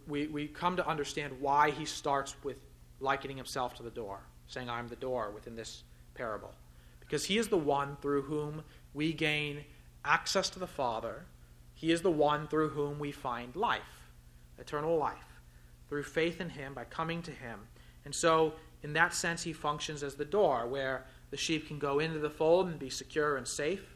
[0.08, 2.58] we, we come to understand why he starts with
[3.00, 5.84] likening himself to the door, saying, I'm the door within this
[6.14, 6.54] parable.
[7.00, 9.64] Because he is the one through whom we gain
[10.06, 11.26] access to the Father.
[11.74, 14.10] He is the one through whom we find life,
[14.58, 15.42] eternal life,
[15.90, 17.60] through faith in him, by coming to him.
[18.06, 22.00] And so, in that sense, he functions as the door where the sheep can go
[22.00, 23.96] into the fold and be secure and safe.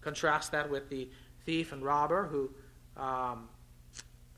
[0.00, 1.08] Contrast that with the
[1.44, 2.50] thief and robber who
[2.96, 3.48] um,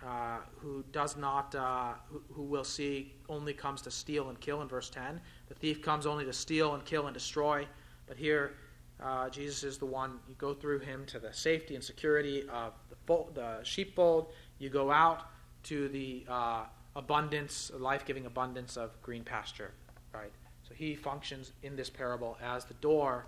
[0.04, 4.62] uh, who does not, uh, who, who will see only comes to steal and kill
[4.62, 5.20] in verse 10.
[5.48, 7.66] The thief comes only to steal and kill and destroy.
[8.06, 8.54] But here,
[9.02, 12.72] uh, Jesus is the one, you go through him to the safety and security of
[12.88, 14.32] the, fold, the sheepfold.
[14.58, 15.28] You go out
[15.64, 19.72] to the uh, abundance, life giving abundance of green pasture.
[20.14, 20.32] Right?
[20.66, 23.26] So he functions in this parable as the door,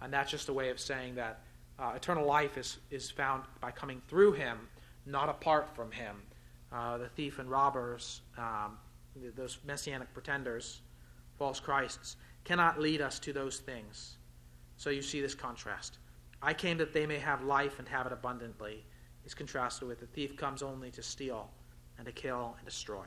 [0.00, 1.40] and that's just a way of saying that
[1.78, 4.58] uh, eternal life is, is found by coming through him
[5.04, 6.16] not apart from him.
[6.70, 8.78] Uh, the thief and robbers, um,
[9.36, 10.82] those messianic pretenders,
[11.38, 14.17] false Christs, cannot lead us to those things.
[14.78, 15.98] So you see this contrast.
[16.40, 18.84] I came that they may have life and have it abundantly,
[19.26, 21.50] is contrasted with the thief comes only to steal
[21.98, 23.04] and to kill and destroy.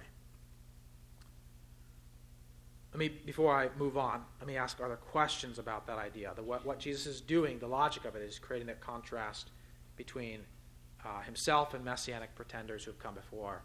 [2.93, 6.33] Let me, before I move on, let me ask other questions about that idea.
[6.35, 9.51] The, what, what Jesus is doing, the logic of it is creating that contrast
[9.95, 10.41] between
[11.05, 13.61] uh, himself and messianic pretenders who've come before.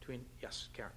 [0.00, 0.92] Between yes, Karen.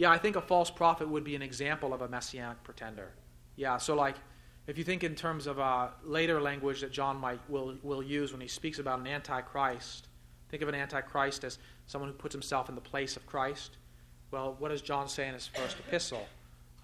[0.00, 3.10] Yeah, I think a false prophet would be an example of a messianic pretender.
[3.56, 4.16] Yeah, so like
[4.66, 8.32] if you think in terms of uh, later language that John might will will use
[8.32, 10.08] when he speaks about an antichrist,
[10.48, 13.76] think of an antichrist as someone who puts himself in the place of Christ.
[14.30, 16.26] Well, what does John say in his first epistle?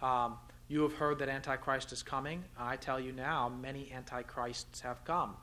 [0.03, 0.37] Um,
[0.69, 2.45] you have heard that antichrist is coming.
[2.59, 5.37] I tell you now, many antichrists have come.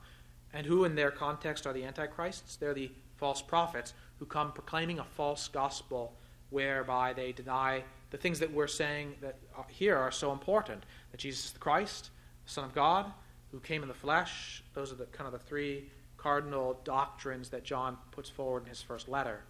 [0.52, 2.54] And who, in their context, are the antichrists?
[2.54, 6.14] They're the false prophets who come proclaiming a false gospel
[6.54, 9.36] whereby they deny the things that we're saying that
[9.68, 12.10] here are so important that Jesus is the Christ,
[12.46, 13.12] the Son of God,
[13.50, 14.62] who came in the flesh.
[14.72, 18.80] Those are the kind of the three cardinal doctrines that John puts forward in his
[18.80, 19.40] first letter.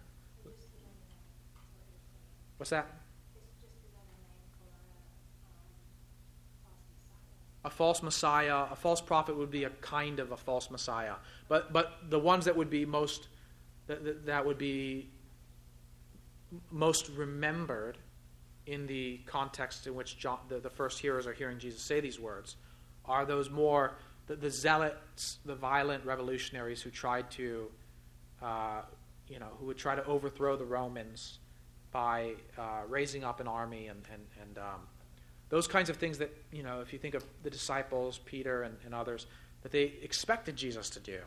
[2.57, 2.87] What's that?
[7.63, 11.15] A false Messiah, a false prophet would be a kind of a false Messiah.
[11.47, 13.27] But, but the ones that would be most,
[13.87, 15.09] that, that would be
[16.71, 17.97] most remembered
[18.65, 22.19] in the context in which John, the, the, first hearers are hearing Jesus say these
[22.19, 22.55] words
[23.05, 23.95] are those more
[24.27, 27.67] the, the zealots, the violent revolutionaries who tried to,
[28.41, 28.81] uh,
[29.27, 31.39] you know, who would try to overthrow the Romans
[31.91, 34.81] by uh, raising up an army and, and, and um,
[35.49, 38.75] those kinds of things that, you know, if you think of the disciples, Peter and,
[38.83, 39.27] and others,
[39.61, 41.19] that they expected Jesus to do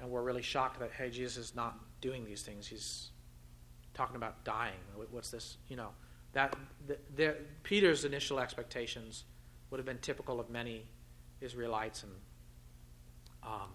[0.00, 2.66] and were really shocked that, hey, Jesus is not doing these things.
[2.66, 3.10] He's
[4.00, 4.80] talking about dying.
[5.10, 5.58] What's this?
[5.68, 5.88] You know,
[6.32, 9.24] that the, the, Peter's initial expectations
[9.70, 10.86] would have been typical of many
[11.42, 12.12] Israelites, and
[13.42, 13.70] um,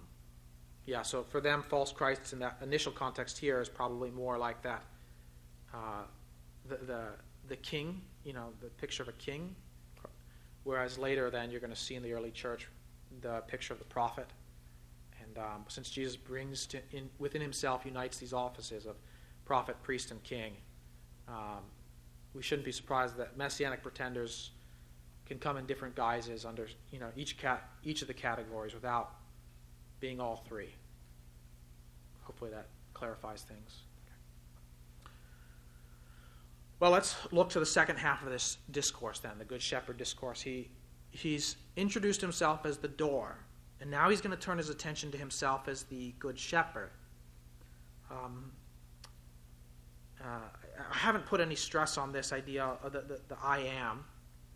[0.87, 1.03] yeah.
[1.03, 4.83] So for them, false Christs in that initial context here is probably more like that.
[5.71, 6.05] Uh,
[6.67, 7.03] the, the
[7.47, 9.55] the king, you know, the picture of a king,
[10.63, 12.67] whereas later then you're going to see in the early church
[13.21, 14.27] the picture of the prophet.
[15.21, 18.95] And um, since Jesus brings to, in, within himself unites these offices of
[19.45, 20.53] prophet, priest, and king.
[21.27, 21.63] Um,
[22.33, 24.51] we shouldn't be surprised that messianic pretenders
[25.25, 29.15] can come in different guises under you know each cat each of the categories without
[29.99, 30.69] being all three.
[32.23, 33.81] Hopefully that clarifies things.
[36.79, 40.41] Well, let's look to the second half of this discourse then, the Good Shepherd discourse.
[40.41, 40.69] He
[41.11, 43.37] he's introduced himself as the door,
[43.79, 46.91] and now he's going to turn his attention to himself as the Good Shepherd.
[48.11, 48.51] Um,
[50.25, 54.03] I haven't put any stress on this idea of the, the, the I am,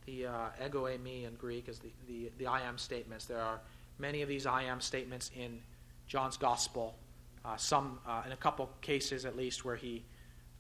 [0.05, 3.25] the uh, ego eimi in Greek is the, the, the I am statements.
[3.25, 3.62] There are
[3.97, 5.62] many of these I am statements in
[6.08, 6.97] John's gospel,
[7.45, 10.03] uh, some, uh, in a couple cases at least, where he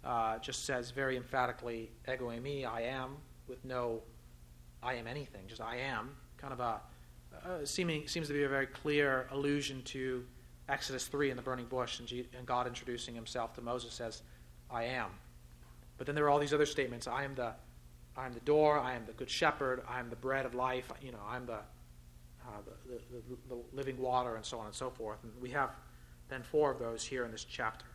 [0.03, 3.17] uh, just says very emphatically, ego eimi, I am,
[3.47, 4.01] with no
[4.81, 6.15] I am anything, just I am.
[6.37, 6.81] Kind of a,
[7.45, 10.23] uh, seeming, seems to be a very clear allusion to
[10.69, 14.21] Exodus 3 in the burning bush and, G- and God introducing himself to Moses as
[14.71, 15.09] I am.
[15.97, 17.07] But then there are all these other statements.
[17.07, 17.53] I am the,
[18.15, 18.79] I am the door.
[18.79, 19.83] I am the good shepherd.
[19.87, 20.91] I am the bread of life.
[21.01, 21.59] You know, I'm the,
[22.47, 25.19] uh, the, the, the, living water, and so on and so forth.
[25.23, 25.71] And we have
[26.29, 27.85] then four of those here in this chapter.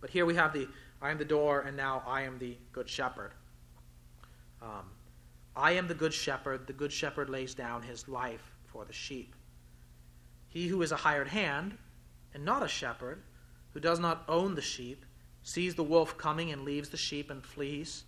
[0.00, 0.68] But here we have the
[1.02, 3.32] I am the door, and now I am the good shepherd.
[4.62, 4.86] Um,
[5.54, 6.66] I am the good shepherd.
[6.66, 9.34] The good shepherd lays down his life for the sheep.
[10.48, 11.76] He who is a hired hand
[12.32, 13.22] and not a shepherd,
[13.72, 15.04] who does not own the sheep,
[15.44, 18.04] sees the wolf coming and leaves the sheep and flees.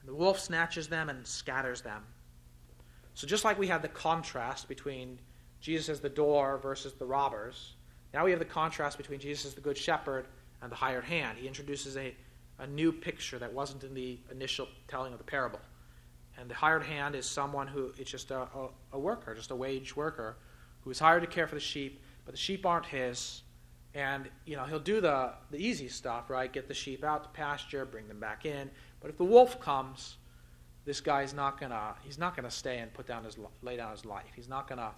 [0.00, 2.02] And the wolf snatches them and scatters them.
[3.14, 5.18] So, just like we had the contrast between
[5.60, 7.74] Jesus as the door versus the robbers,
[8.14, 10.26] now we have the contrast between Jesus as the good shepherd
[10.62, 11.36] and the hired hand.
[11.38, 12.14] He introduces a,
[12.58, 15.60] a new picture that wasn't in the initial telling of the parable.
[16.38, 19.56] And the hired hand is someone who is just a, a, a worker, just a
[19.56, 20.36] wage worker,
[20.80, 23.42] who is hired to care for the sheep, but the sheep aren't his,
[23.94, 26.52] and you know he'll do the the easy stuff, right?
[26.52, 28.70] Get the sheep out to pasture, bring them back in.
[29.00, 30.16] But if the wolf comes,
[30.84, 34.04] this guy's not gonna he's not gonna stay and put down his lay down his
[34.04, 34.30] life.
[34.36, 34.92] He's not gonna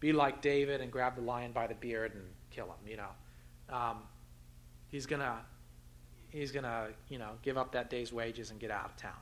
[0.00, 2.88] be like David and grab the lion by the beard and kill him.
[2.88, 3.98] You know, um,
[4.88, 5.40] he's gonna
[6.30, 9.12] he's gonna you know give up that day's wages and get out of town.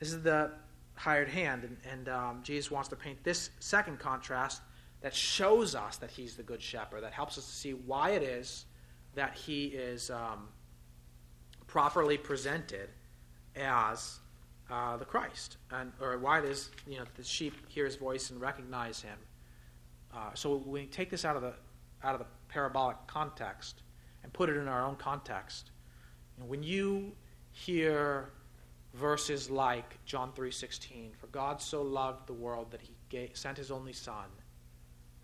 [0.00, 0.50] This is the
[0.94, 4.62] hired hand, and, and um, Jesus wants to paint this second contrast
[5.00, 8.22] that shows us that he's the good shepherd, that helps us to see why it
[8.22, 8.66] is
[9.14, 10.48] that he is um,
[11.66, 12.90] properly presented
[13.56, 14.18] as
[14.70, 18.30] uh, the Christ, and or why it is you know the sheep hear his voice
[18.30, 19.18] and recognize him.
[20.14, 21.54] Uh, so we take this out of the
[22.04, 23.82] out of the parabolic context,
[24.22, 25.70] and put it in our own context.
[26.36, 27.12] You know, when you
[27.50, 28.30] hear
[28.94, 33.72] verses like John 3:16, "For God so loved the world that he gave, sent his
[33.72, 34.30] only son,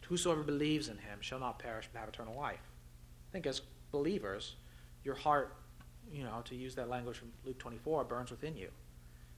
[0.09, 2.73] whosoever believes in him shall not perish but have eternal life."
[3.29, 4.57] I think as believers,
[5.05, 5.57] your heart,
[6.11, 8.71] you know, to use that language from Luke 24, burns within you.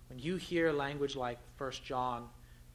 [0.08, 2.28] When you hear language like 1 John,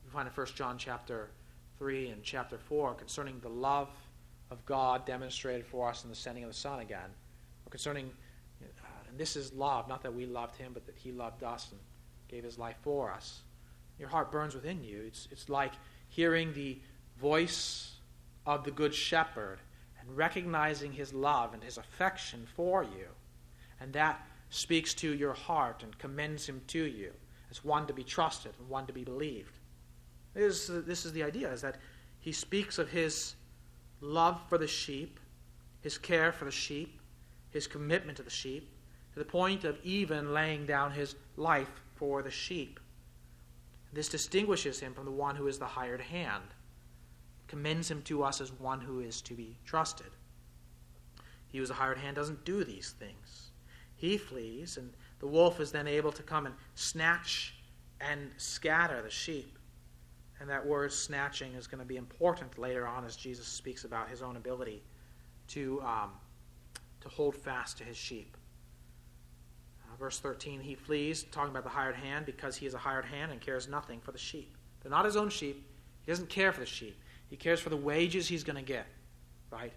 [0.03, 1.31] you find in 1 John chapter
[1.77, 3.89] 3 and chapter 4 concerning the love
[4.51, 7.09] of God demonstrated for us in the sending of the Son again,
[7.65, 8.11] or concerning,
[8.61, 11.71] uh, and this is love, not that we loved him, but that he loved us
[11.71, 11.79] and
[12.27, 13.41] gave his life for us.
[13.97, 15.03] Your heart burns within you.
[15.07, 15.73] It's, it's like
[16.07, 16.79] hearing the
[17.19, 17.95] voice
[18.45, 19.59] of the Good Shepherd
[19.99, 23.07] and recognizing his love and his affection for you.
[23.79, 27.11] And that speaks to your heart and commends him to you
[27.49, 29.57] as one to be trusted and one to be believed.
[30.33, 31.77] This is, this is the idea, is that
[32.19, 33.35] he speaks of his
[34.01, 35.19] love for the sheep,
[35.81, 36.99] his care for the sheep,
[37.51, 38.69] his commitment to the sheep,
[39.13, 42.79] to the point of even laying down his life for the sheep.
[43.91, 46.45] This distinguishes him from the one who is the hired hand,
[47.53, 50.07] commends him to us as one who is to be trusted.
[51.49, 53.51] He who is a hired hand doesn't do these things.
[53.95, 57.53] He flees, and the wolf is then able to come and snatch
[58.01, 59.59] and scatter the sheep.
[60.39, 64.09] And that word snatching is going to be important later on as Jesus speaks about
[64.09, 64.81] his own ability
[65.49, 66.09] to, um,
[67.01, 68.35] to hold fast to his sheep.
[69.83, 73.05] Uh, verse 13, he flees, talking about the hired hand, because he is a hired
[73.05, 74.57] hand and cares nothing for the sheep.
[74.81, 75.63] They're not his own sheep.
[76.01, 76.97] He doesn't care for the sheep.
[77.29, 78.85] He cares for the wages he's going to get,
[79.51, 79.73] right?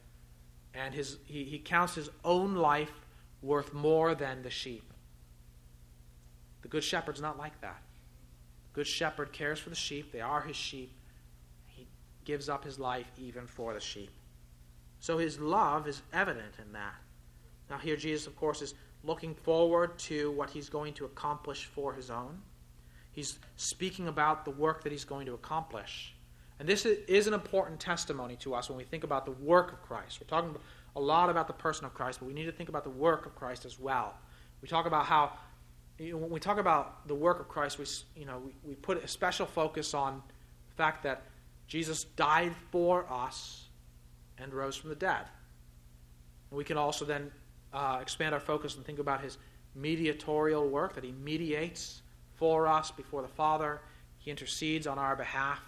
[0.74, 2.92] And his, he, he counts his own life
[3.42, 4.92] worth more than the sheep.
[6.62, 7.80] The Good Shepherd's not like that.
[8.72, 10.12] The Good shepherd cares for the sheep.
[10.12, 10.92] They are his sheep.
[11.66, 11.86] He
[12.24, 14.10] gives up his life even for the sheep.
[14.98, 16.94] So his love is evident in that.
[17.70, 18.74] Now, here Jesus, of course, is
[19.04, 22.40] looking forward to what he's going to accomplish for his own.
[23.12, 26.15] He's speaking about the work that he's going to accomplish.
[26.58, 29.82] And this is an important testimony to us when we think about the work of
[29.82, 30.20] Christ.
[30.20, 30.56] We're talking
[30.94, 33.26] a lot about the person of Christ, but we need to think about the work
[33.26, 34.14] of Christ as well.
[34.62, 35.32] We talk about how
[35.98, 37.84] you know, when we talk about the work of Christ, we,
[38.18, 40.22] you know, we, we put a special focus on
[40.68, 41.22] the fact that
[41.66, 43.66] Jesus died for us
[44.38, 45.24] and rose from the dead.
[46.50, 47.30] And we can also then
[47.72, 49.36] uh, expand our focus and think about his
[49.74, 52.02] mediatorial work, that he mediates
[52.34, 53.80] for us before the Father.
[54.18, 55.60] He intercedes on our behalf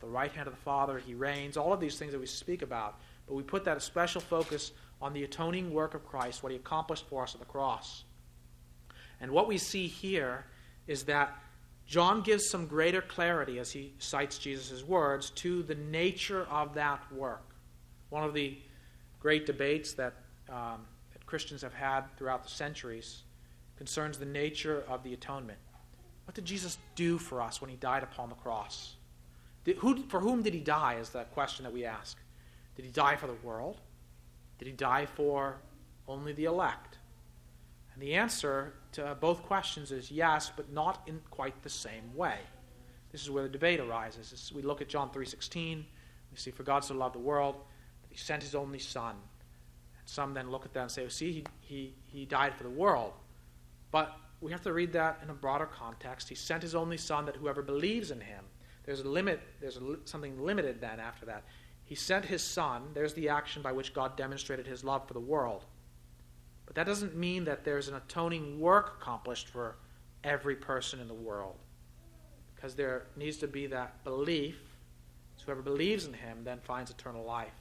[0.00, 0.98] at the right hand of the Father.
[0.98, 1.56] He reigns.
[1.56, 2.98] All of these things that we speak about.
[3.26, 4.72] But we put that a special focus
[5.02, 8.04] on the atoning work of Christ, what he accomplished for us at the cross.
[9.20, 10.46] And what we see here
[10.86, 11.36] is that
[11.86, 17.00] John gives some greater clarity as he cites Jesus' words to the nature of that
[17.12, 17.54] work.
[18.08, 18.58] One of the
[19.18, 20.14] great debates that,
[20.48, 23.22] um, that Christians have had throughout the centuries
[23.76, 25.58] concerns the nature of the atonement.
[26.24, 28.94] What did Jesus do for us when he died upon the cross?
[29.64, 32.16] Did, who, for whom did he die, is the question that we ask.
[32.76, 33.80] Did he die for the world?
[34.58, 35.56] Did he die for
[36.08, 36.98] only the elect?
[37.94, 42.38] And the answer to both questions is yes, but not in quite the same way.
[43.12, 44.32] This is where the debate arises.
[44.32, 45.84] As we look at John 3.16,
[46.30, 47.56] we see, For God so loved the world
[48.02, 49.16] that he sent his only Son.
[49.98, 52.62] And some then look at that and say, oh, see, he, he, he died for
[52.62, 53.12] the world.
[53.90, 56.28] But we have to read that in a broader context.
[56.28, 58.44] He sent his only Son that whoever believes in him,
[58.84, 61.44] there's a limit, there's a, something limited then after that.
[61.84, 65.20] He sent his Son, there's the action by which God demonstrated his love for the
[65.20, 65.64] world.
[66.66, 69.76] But that doesn't mean that there's an atoning work accomplished for
[70.22, 71.56] every person in the world.
[72.54, 74.56] Because there needs to be that belief.
[75.36, 77.54] So whoever believes in him then finds eternal life.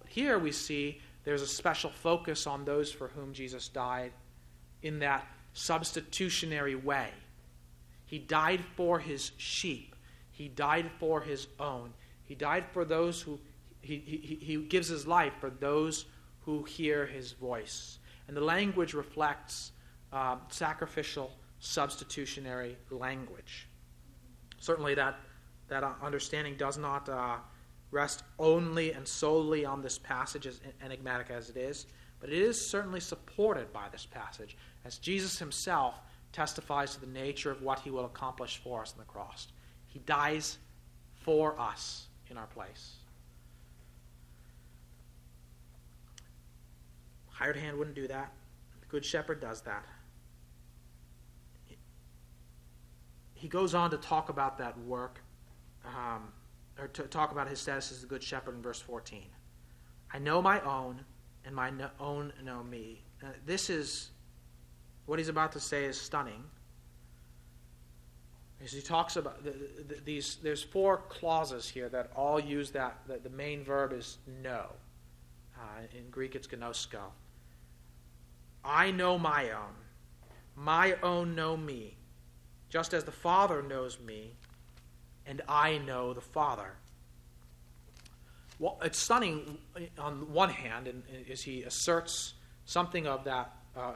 [0.00, 4.12] But here we see there's a special focus on those for whom Jesus died
[4.82, 7.10] in that substitutionary way.
[8.06, 9.94] He died for his sheep,
[10.40, 11.92] he died for his own.
[12.24, 13.38] He died for those who,
[13.82, 16.06] he, he, he gives his life for those
[16.46, 17.98] who hear his voice.
[18.26, 19.72] And the language reflects
[20.14, 23.68] uh, sacrificial, substitutionary language.
[24.58, 25.20] Certainly, that,
[25.68, 27.36] that uh, understanding does not uh,
[27.90, 31.84] rest only and solely on this passage, as enigmatic as it is,
[32.18, 36.00] but it is certainly supported by this passage, as Jesus himself
[36.32, 39.48] testifies to the nature of what he will accomplish for us on the cross.
[39.90, 40.58] He dies
[41.22, 42.94] for us in our place.
[47.28, 48.32] Hired hand wouldn't do that.
[48.80, 49.84] The Good Shepherd does that.
[53.34, 55.20] He goes on to talk about that work,
[55.86, 56.30] um,
[56.78, 59.24] or to talk about his status as the Good Shepherd in verse 14.
[60.12, 61.00] I know my own,
[61.44, 63.02] and my own know me.
[63.22, 64.10] Now, this is
[65.06, 66.44] what he's about to say is stunning.
[68.62, 69.52] As he talks about the,
[69.88, 72.98] the, these, there's four clauses here that all use that.
[73.06, 74.66] The, the main verb is know.
[75.56, 77.00] Uh, in Greek, it's gnosko.
[78.64, 79.74] I know my own.
[80.56, 81.96] My own know me,
[82.68, 84.34] just as the Father knows me,
[85.26, 86.74] and I know the Father.
[88.58, 89.56] Well, it's stunning
[89.98, 92.34] on one hand, and as he asserts
[92.66, 93.92] something of that uh,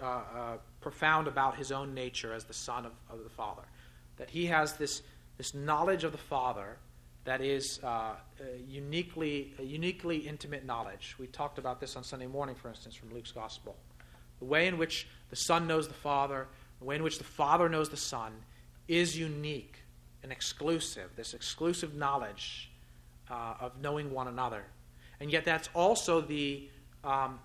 [0.00, 3.62] uh, uh, profound about his own nature as the Son of, of, the Father,
[4.20, 5.02] that he has this
[5.38, 6.76] this knowledge of the Father
[7.24, 8.12] that is uh,
[8.68, 11.16] uniquely uniquely intimate knowledge.
[11.18, 13.76] We talked about this on Sunday morning, for instance, from Luke's Gospel.
[14.38, 16.46] The way in which the Son knows the Father,
[16.78, 18.32] the way in which the Father knows the Son,
[18.88, 19.78] is unique
[20.22, 21.10] and exclusive.
[21.16, 22.70] This exclusive knowledge
[23.30, 24.64] uh, of knowing one another.
[25.18, 26.68] And yet, that's also the,
[27.04, 27.38] um,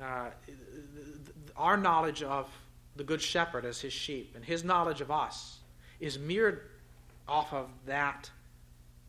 [0.00, 0.30] uh,
[1.56, 2.48] our knowledge of
[2.94, 5.57] the Good Shepherd as his sheep, and his knowledge of us
[6.00, 6.62] is mirrored
[7.26, 8.30] off of that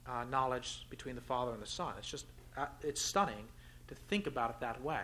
[0.07, 1.93] uh, knowledge between the Father and the Son.
[1.97, 2.25] It's just,
[2.57, 3.45] uh, it's stunning
[3.87, 5.03] to think about it that way.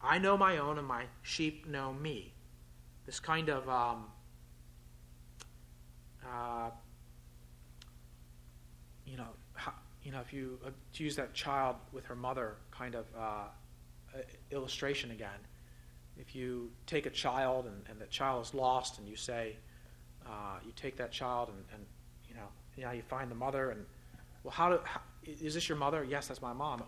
[0.00, 2.32] I know my own, and my sheep know me.
[3.06, 4.06] This kind of um,
[6.26, 6.70] uh,
[9.06, 9.72] you know, how,
[10.02, 13.44] you know, if you uh, to use that child with her mother kind of uh,
[14.50, 15.28] illustration again,
[16.16, 19.56] if you take a child and, and the child is lost, and you say,
[20.26, 21.86] uh, you take that child and, and
[22.28, 23.84] you know, you you find the mother, and
[24.42, 26.04] well, how do how, is this your mother?
[26.04, 26.82] Yes, that's my mom.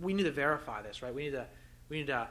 [0.00, 1.14] We need to verify this, right?
[1.14, 1.46] We need to
[1.88, 2.28] we need to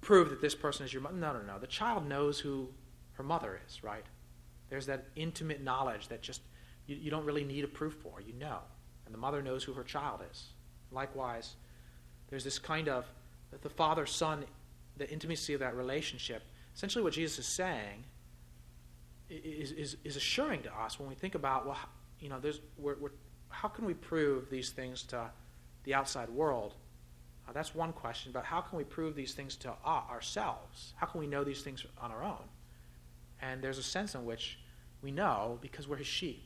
[0.00, 1.16] prove that this person is your mother.
[1.16, 1.58] No, no, no.
[1.58, 2.68] The child knows who
[3.12, 4.04] her mother is, right?
[4.70, 6.42] There's that intimate knowledge that just
[6.86, 8.20] you, you don't really need a proof for.
[8.20, 8.58] You know.
[9.04, 10.48] And the mother knows who her child is.
[10.92, 11.56] Likewise,
[12.28, 13.06] there's this kind of
[13.62, 14.44] the father son,
[14.98, 16.42] the intimacy of that relationship.
[16.74, 18.04] Essentially, what Jesus is saying
[19.30, 21.78] is, is, is assuring to us when we think about, well,
[22.20, 23.10] you know, there's, we're, we're,
[23.48, 25.30] how can we prove these things to
[25.84, 26.74] the outside world?
[27.48, 30.92] Uh, that's one question, but how can we prove these things to uh, ourselves?
[30.96, 32.44] How can we know these things on our own?
[33.40, 34.58] And there's a sense in which
[35.02, 36.44] we know because we're his sheep.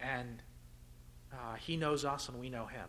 [0.00, 0.42] And
[1.32, 2.88] uh, he knows us and we know him.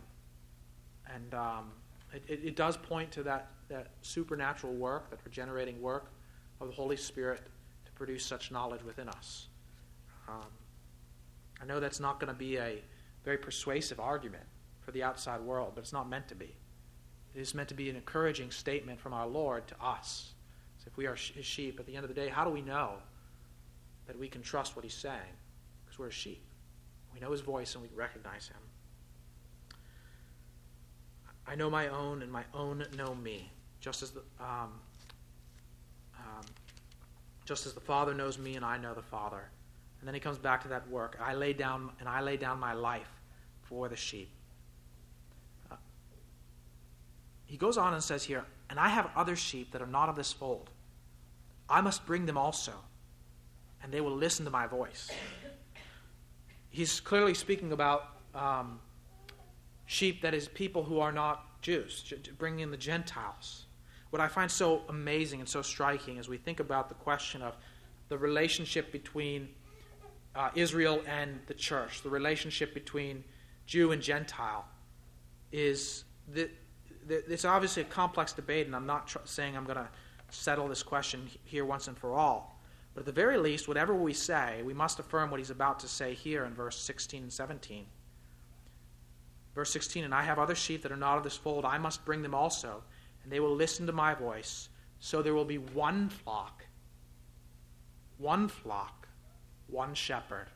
[1.14, 1.72] And um,
[2.12, 6.10] it, it, it, does point to that, that supernatural work, that regenerating work
[6.60, 7.42] of the Holy Spirit
[7.94, 9.48] produce such knowledge within us.
[10.28, 10.46] Um,
[11.60, 12.82] I know that's not going to be a
[13.24, 14.44] very persuasive argument
[14.80, 16.54] for the outside world, but it's not meant to be.
[17.34, 20.32] It is meant to be an encouraging statement from our Lord to us.
[20.78, 22.60] So if we are his sheep, at the end of the day, how do we
[22.60, 22.94] know
[24.06, 25.18] that we can trust what he's saying?
[25.84, 26.44] Because we're his sheep.
[27.12, 28.56] We know his voice and we recognize him.
[31.46, 34.72] I know my own, and my own know me, just as the um,
[36.18, 36.44] um,
[37.44, 39.50] just as the Father knows me, and I know the Father.
[40.00, 41.18] And then he comes back to that work.
[41.20, 43.10] I lay down, and I lay down my life
[43.62, 44.30] for the sheep.
[45.70, 45.76] Uh,
[47.46, 50.16] he goes on and says here, and I have other sheep that are not of
[50.16, 50.70] this fold.
[51.68, 52.72] I must bring them also,
[53.82, 55.10] and they will listen to my voice
[56.74, 58.80] he's clearly speaking about um,
[59.86, 63.66] sheep, that is, people who are not Jews, bringing in the Gentiles.
[64.14, 67.56] What I find so amazing and so striking as we think about the question of
[68.08, 69.48] the relationship between
[70.36, 73.24] uh, Israel and the church, the relationship between
[73.66, 74.66] Jew and Gentile,
[75.50, 76.48] is that
[77.08, 79.88] it's obviously a complex debate, and I'm not tr- saying I'm going to
[80.30, 82.62] settle this question here once and for all.
[82.94, 85.88] But at the very least, whatever we say, we must affirm what he's about to
[85.88, 87.84] say here in verse 16 and 17.
[89.56, 91.64] Verse 16, and I have other sheep that are not of this fold.
[91.64, 92.84] I must bring them also,
[93.24, 94.68] and they will listen to my voice.
[95.00, 96.64] So there will be one flock,
[98.18, 99.08] one flock,
[99.66, 100.46] one shepherd.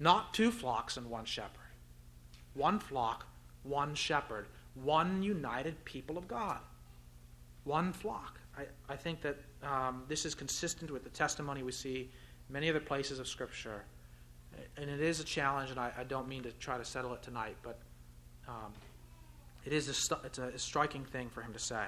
[0.00, 1.60] Not two flocks and one shepherd.
[2.54, 3.26] One flock,
[3.62, 4.46] one shepherd.
[4.74, 6.58] One united people of God.
[7.64, 8.40] One flock.
[8.58, 12.10] I, I think that um, this is consistent with the testimony we see
[12.48, 13.84] many other places of Scripture.
[14.76, 17.22] And it is a challenge, and I, I don't mean to try to settle it
[17.22, 17.78] tonight, but
[18.48, 18.72] um,
[19.64, 21.86] it is a, it's a striking thing for him to say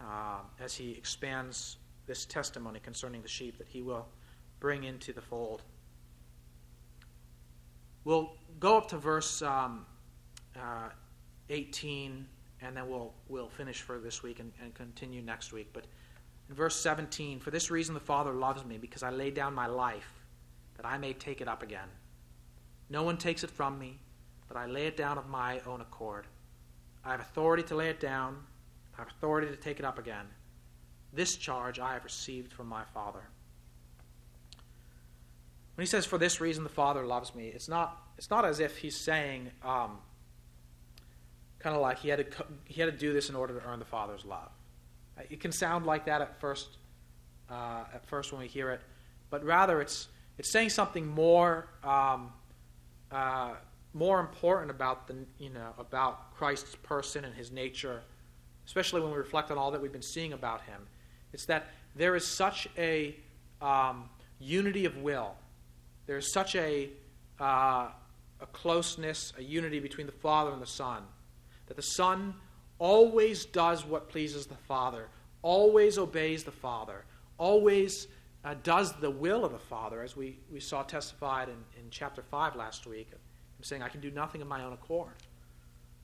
[0.00, 4.06] uh, as he expands this testimony concerning the sheep that he will
[4.60, 5.62] bring into the fold.
[8.04, 9.86] We'll go up to verse um,
[10.56, 10.88] uh,
[11.50, 12.26] 18
[12.62, 15.70] and then we'll, we'll finish for this week and, and continue next week.
[15.72, 15.84] But
[16.48, 19.66] in verse 17, for this reason the Father loves me, because I lay down my
[19.66, 20.08] life,
[20.76, 21.88] that I may take it up again.
[22.88, 23.98] No one takes it from me,
[24.48, 26.26] but I lay it down of my own accord.
[27.04, 28.36] I have authority to lay it down,
[28.96, 30.26] I have authority to take it up again.
[31.12, 33.22] This charge I have received from my Father.
[35.74, 38.60] When he says, For this reason the Father loves me, it's not, it's not as
[38.60, 39.98] if he's saying, um,
[41.58, 43.78] kind of like he had, to, he had to do this in order to earn
[43.78, 44.50] the Father's love.
[45.30, 46.76] It can sound like that at first,
[47.50, 48.80] uh, at first when we hear it,
[49.30, 52.32] but rather it's, it's saying something more, um,
[53.10, 53.52] uh,
[53.94, 58.02] more important about, the, you know, about Christ's person and his nature,
[58.66, 60.86] especially when we reflect on all that we've been seeing about him.
[61.32, 63.16] It's that there is such a
[63.60, 65.36] um, unity of will
[66.06, 66.90] there's such a,
[67.40, 67.88] uh,
[68.40, 71.02] a closeness, a unity between the Father and the Son,
[71.66, 72.34] that the Son
[72.78, 75.08] always does what pleases the Father,
[75.42, 77.04] always obeys the Father,
[77.38, 78.08] always
[78.44, 82.22] uh, does the will of the Father, as we, we saw testified in, in chapter
[82.22, 83.08] 5 last week.
[83.62, 85.14] I'm saying, I can do nothing of my own accord,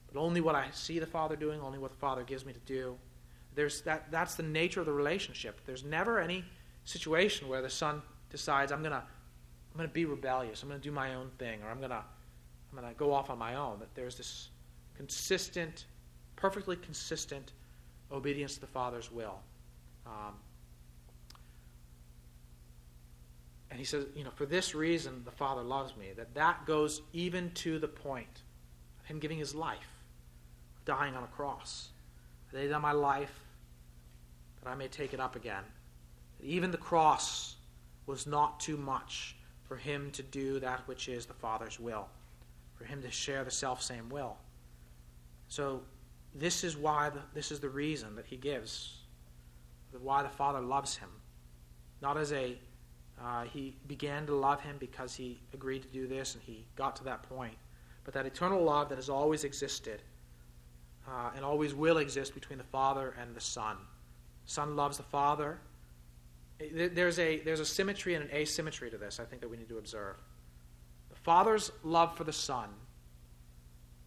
[0.07, 2.61] but only what I see the Father doing, only what the Father gives me to
[2.61, 2.97] do.
[3.57, 5.61] There's that, that's the nature of the relationship.
[5.67, 6.45] There's never any
[6.85, 8.01] situation where the Son
[8.31, 10.63] decides, I'm going to I'm going to be rebellious.
[10.63, 13.13] I'm going to do my own thing, or I'm going to I'm going to go
[13.13, 13.81] off on my own.
[13.81, 14.51] That there's this
[14.97, 15.87] consistent,
[16.37, 17.55] perfectly consistent
[18.13, 19.41] obedience to the Father's will.
[20.07, 20.35] Um,
[23.71, 26.09] and he says, you know, for this reason the Father loves me.
[26.17, 28.43] That that goes even to the point
[29.01, 29.89] of him giving his life,
[30.85, 31.91] dying on a cross.
[32.53, 33.41] That he my life,
[34.63, 35.65] that I may take it up again.
[36.41, 37.57] That even the cross
[38.07, 42.09] was not too much for him to do that which is the Father's will,
[42.75, 44.37] for him to share the self same will.
[45.49, 45.83] So,
[46.35, 48.99] this is why the, this is the reason that he gives,
[50.01, 51.09] why the Father loves him.
[52.01, 52.59] Not as a
[53.23, 56.97] uh, he began to love him because he agreed to do this and he got
[56.97, 57.55] to that point,
[58.05, 60.03] but that eternal love that has always existed
[61.09, 63.77] uh, and always will exist between the Father and the Son.
[64.47, 65.59] Son loves the Father
[66.59, 69.69] there's a, there's a symmetry and an asymmetry to this, I think, that we need
[69.69, 70.17] to observe.
[71.11, 72.69] The Father's love for the Son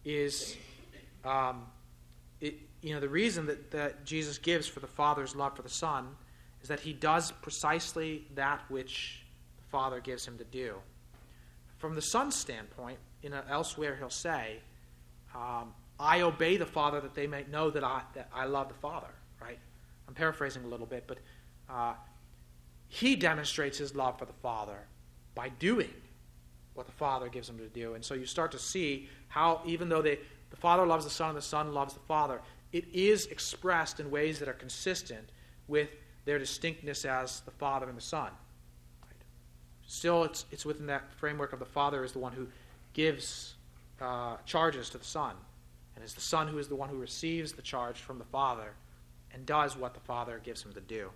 [0.04, 0.56] is,
[1.24, 1.66] um,
[2.40, 5.70] it, you know, the reason that, that Jesus gives for the Father's love for the
[5.70, 6.08] Son
[6.62, 9.24] is that he does precisely that which
[9.58, 10.74] the Father gives him to do.
[11.78, 14.58] From the Son's standpoint, in a, elsewhere he'll say,
[15.34, 18.74] um, I obey the Father that they may know that I, that I love the
[18.74, 19.08] Father,
[19.40, 19.58] right?
[20.08, 21.18] I'm paraphrasing a little bit, but
[21.68, 21.94] uh,
[22.88, 24.78] he demonstrates his love for the Father
[25.34, 25.92] by doing
[26.74, 27.94] what the Father gives him to do.
[27.94, 30.18] And so you start to see how, even though they,
[30.50, 32.40] the Father loves the Son and the Son loves the Father,
[32.72, 35.28] it is expressed in ways that are consistent
[35.68, 35.88] with
[36.24, 38.30] their distinctness as the Father and the Son.
[39.02, 39.16] Right?
[39.86, 42.48] Still, it's, it's within that framework of the Father is the one who
[42.92, 43.54] gives
[44.00, 45.34] uh, charges to the Son,
[45.94, 48.74] and it's the Son who is the one who receives the charge from the Father
[49.32, 51.10] and does what the Father gives him to do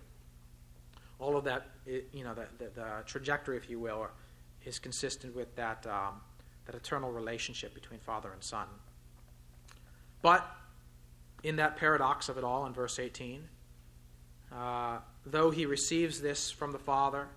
[1.19, 4.07] all of that, you know, the, the, the trajectory, if you will,
[4.65, 6.21] is consistent with that, um,
[6.65, 8.67] that eternal relationship between Father and Son.
[10.21, 10.45] But
[11.43, 13.43] in that paradox of it all in verse 18,
[14.51, 17.27] uh, though he receives this from the Father,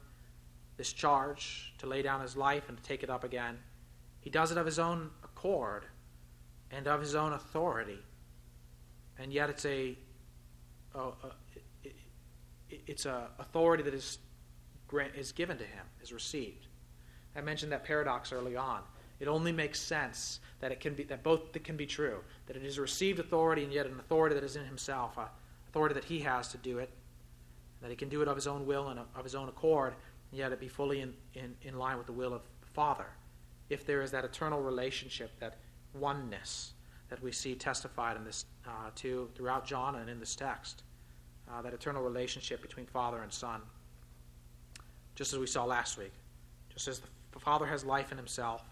[0.76, 3.58] this charge to lay down his life and to take it up again,
[4.20, 5.84] he does it of his own accord
[6.70, 7.98] and of his own authority.
[9.18, 9.96] And yet it's a,
[10.94, 11.12] a, a
[12.70, 14.18] it's a authority that is,
[15.16, 16.66] is given to him, is received.
[17.34, 18.80] I mentioned that paradox early on.
[19.18, 22.20] It only makes sense that it can be that both that can be true.
[22.46, 25.18] That it is a received authority and yet an authority that is in himself,
[25.68, 26.90] authority that he has to do it,
[27.80, 29.94] that he can do it of his own will and of his own accord,
[30.30, 33.06] and yet it be fully in, in, in line with the will of the Father.
[33.68, 35.58] If there is that eternal relationship, that
[35.94, 36.72] oneness
[37.08, 40.82] that we see testified in this uh, too throughout John and in this text
[41.50, 43.60] uh, that eternal relationship between Father and Son.
[45.14, 46.12] Just as we saw last week.
[46.72, 47.00] Just as
[47.32, 48.62] the Father has life in himself,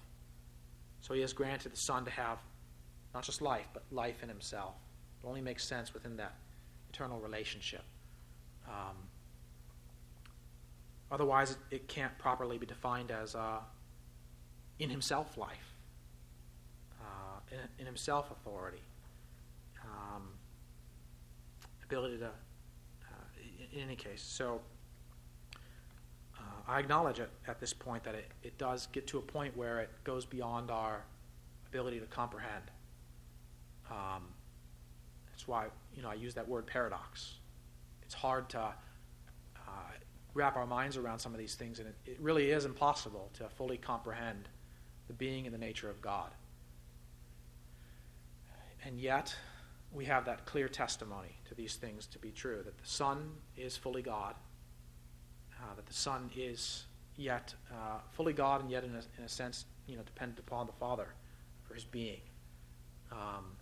[1.01, 2.39] so he has granted the Son to have
[3.15, 4.75] not just life, but life in himself.
[5.23, 6.35] It only makes sense within that
[6.91, 7.83] eternal relationship.
[8.69, 8.97] Um,
[11.11, 13.61] otherwise, it, it, can't properly be defined as uh,
[14.79, 15.75] in himself life,
[17.01, 18.83] uh, in, in, himself authority,
[19.85, 20.29] um,
[21.83, 22.31] ability to
[23.73, 24.61] in any case, so
[26.37, 29.57] uh, I acknowledge it at this point that it, it does get to a point
[29.57, 31.05] where it goes beyond our
[31.69, 32.65] ability to comprehend.
[33.91, 34.25] Um,
[35.31, 37.35] that's why you know I use that word paradox.
[38.09, 39.61] It's hard to uh,
[40.33, 43.51] wrap our minds around some of these things, and it, it really is impossible to
[43.51, 44.49] fully comprehend
[45.09, 46.31] the being and the nature of God.
[48.83, 49.37] And yet,
[49.93, 53.29] we have that clear testimony to these things to be true that the Son
[53.59, 54.37] is fully God,
[55.61, 59.29] uh, that the Son is yet uh, fully God and yet, in a, in a
[59.29, 61.09] sense, you know, dependent upon the Father
[61.65, 62.23] for his being.
[63.13, 63.53] Um,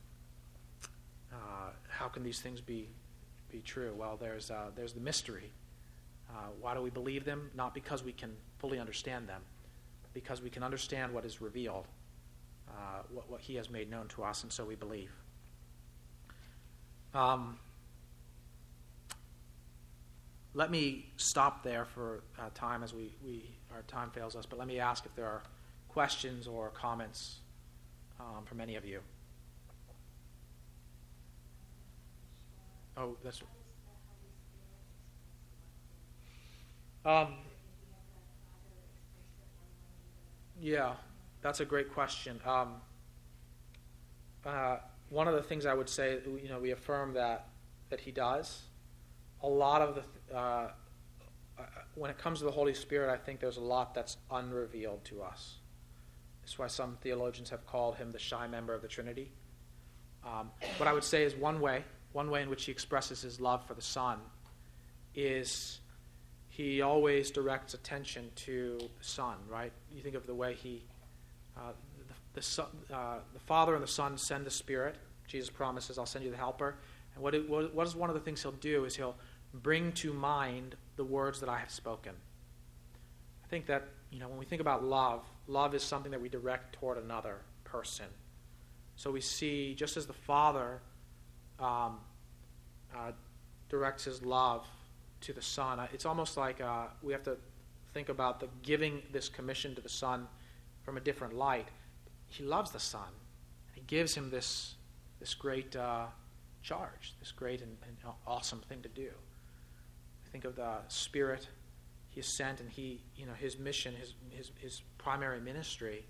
[1.32, 2.90] uh, how can these things be
[3.56, 3.94] be true?
[3.96, 5.50] Well, there's uh, there's the mystery.
[6.28, 7.50] Uh, why do we believe them?
[7.54, 9.42] Not because we can fully understand them,
[10.12, 11.86] because we can understand what is revealed,
[12.68, 15.10] uh, what, what He has made known to us, and so we believe.
[17.14, 17.58] Um,
[20.52, 24.58] let me stop there for uh, time as we, we our time fails us, but
[24.58, 25.42] let me ask if there are
[25.88, 27.38] questions or comments
[28.20, 29.00] um, from any of you.
[32.96, 33.42] Oh, that's.
[37.04, 37.34] Um,
[40.60, 40.94] yeah,
[41.42, 42.40] that's a great question.
[42.46, 42.74] Um,
[44.44, 44.78] uh,
[45.10, 47.48] one of the things I would say, you know, we affirm that
[47.90, 48.62] that he does.
[49.42, 50.70] A lot of the, uh,
[51.58, 51.62] uh,
[51.94, 55.22] when it comes to the Holy Spirit, I think there's a lot that's unrevealed to
[55.22, 55.56] us.
[56.42, 59.30] That's why some theologians have called him the shy member of the Trinity.
[60.24, 61.84] Um, what I would say is one way
[62.16, 64.18] one way in which he expresses his love for the Son
[65.14, 65.80] is
[66.48, 69.70] he always directs attention to the Son, right?
[69.94, 70.82] You think of the way he,
[71.58, 71.72] uh,
[72.32, 74.96] the, the, uh, the, Father and the Son send the Spirit.
[75.28, 76.76] Jesus promises, I'll send you the Helper.
[77.14, 79.16] And what, it, what, what is one of the things he'll do is he'll
[79.52, 82.14] bring to mind the words that I have spoken.
[83.44, 86.30] I think that, you know, when we think about love, love is something that we
[86.30, 88.06] direct toward another person.
[88.96, 90.80] So we see, just as the Father
[91.58, 91.98] um,
[92.94, 93.12] uh,
[93.68, 94.66] directs his love
[95.22, 95.80] to the Son.
[95.80, 97.36] Uh, it's almost like uh, we have to
[97.94, 100.26] think about the giving this commission to the Son
[100.82, 101.68] from a different light.
[102.28, 103.08] He loves the Son.
[103.74, 104.74] He gives him this
[105.18, 106.06] this great uh,
[106.62, 107.96] charge, this great and, and,
[108.26, 109.08] awesome thing to do.
[110.30, 111.48] Think of the Spirit
[112.10, 116.04] he is sent, and he, you know, his mission, his his, his primary ministry,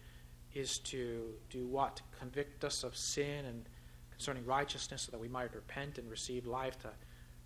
[0.54, 2.00] is to do what?
[2.18, 3.68] Convict us of sin and
[4.16, 6.88] concerning righteousness so that we might repent and receive life to,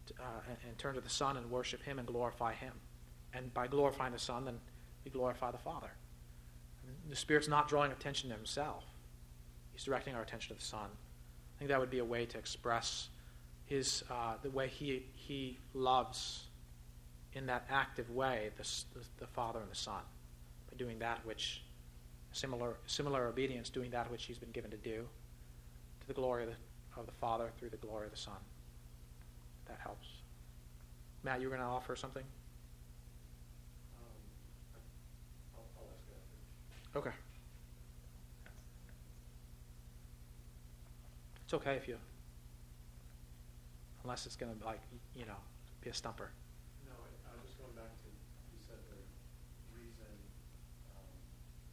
[0.07, 2.73] to uh, and, and, turn to the Son and worship Him and glorify Him.
[3.35, 4.59] And by glorifying the Son, then
[5.05, 5.91] we glorify the Father.
[7.09, 8.85] The Spirit's not drawing attention to Himself,
[9.73, 10.89] He's directing our attention to the Son.
[10.91, 13.09] I think that would be a way to express
[13.67, 16.45] his, uh, the way he, he loves
[17.35, 18.63] in that active way the,
[18.99, 20.03] the, the Father and the Son
[20.69, 21.63] by doing that which
[22.33, 25.07] similar similar obedience, doing that which he's been given to do
[26.11, 26.57] the glory of the,
[27.01, 28.35] of the Father through the glory of the Son.
[29.69, 30.09] That helps.
[31.23, 32.25] Matt, you were going to offer something?
[35.55, 35.71] Um,
[36.97, 37.13] okay.
[41.45, 41.97] It's okay if you,
[44.03, 44.81] unless it's going to like
[45.15, 45.39] you know
[45.81, 46.31] be a stumper.
[46.87, 48.99] No, I, I was just going back to you said the
[49.79, 50.11] reason.
[50.95, 51.07] Um,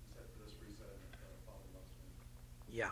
[0.05, 2.09] you said for this reason the Father loves me.
[2.69, 2.89] Yeah.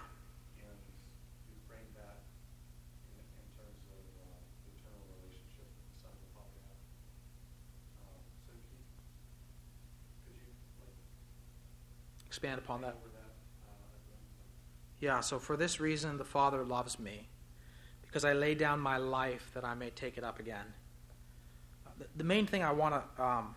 [12.36, 12.97] Expand upon that?
[14.99, 17.29] Yeah, so for this reason the Father loves me,
[18.01, 20.65] because I lay down my life that I may take it up again.
[21.88, 23.55] Uh, the, the, main thing I want to um,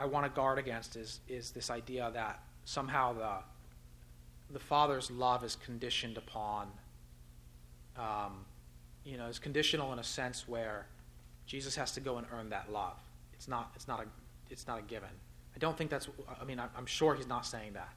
[0.00, 3.34] I want to guard against is is this idea that somehow the
[4.52, 6.72] the Father's love is conditioned upon,
[7.96, 8.44] um,
[9.04, 10.86] you know, is conditional in a sense where
[11.46, 12.98] Jesus has to go and earn that love.
[13.34, 13.70] It's not.
[13.76, 14.06] It's not a.
[14.50, 15.10] It's not a given.
[15.54, 16.08] I don't think that's,
[16.40, 17.92] I mean, I'm sure he's not saying that.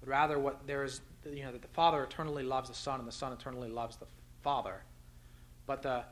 [0.00, 3.08] But rather, what there is, you know, that the Father eternally loves the Son and
[3.08, 4.06] the Son eternally loves the
[4.42, 4.82] Father.
[5.66, 6.04] But the,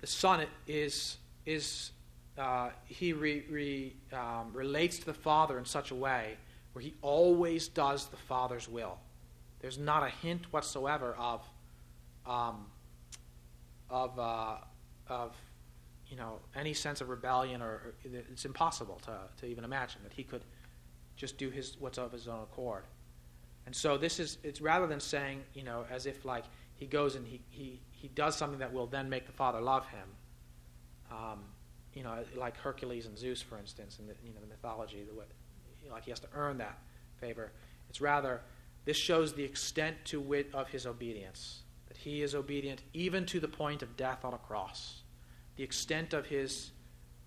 [0.00, 1.92] the Son is, is
[2.38, 6.36] uh, he re, re, um, relates to the Father in such a way
[6.72, 8.98] where he always does the Father's will.
[9.60, 11.42] There's not a hint whatsoever of,
[12.26, 12.66] um,
[13.90, 14.56] of, uh,
[15.08, 15.36] of
[16.10, 20.24] you know, any sense of rebellion, or, it's impossible to, to even imagine that he
[20.24, 20.42] could
[21.16, 22.84] just do his what's of his own accord.
[23.66, 26.44] And so this is it's rather than saying, you know, as if like
[26.74, 29.86] he goes and he, he, he does something that will then make the father love
[29.86, 30.08] him.
[31.12, 31.40] Um,
[31.94, 35.14] you know, like Hercules and Zeus, for instance, in the, you know, the mythology, the
[35.14, 35.26] way,
[35.90, 36.78] like he has to earn that
[37.20, 37.52] favor.
[37.88, 38.40] It's rather
[38.84, 43.38] this shows the extent to wit of his obedience, that he is obedient even to
[43.38, 45.02] the point of death on a cross
[45.60, 46.70] the extent of his,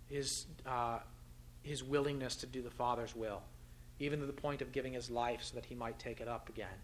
[0.08, 0.98] his, uh,
[1.62, 3.44] his willingness to do the Father's will,
[4.00, 6.50] even to the point of giving his life so that he might take it up
[6.50, 6.80] again.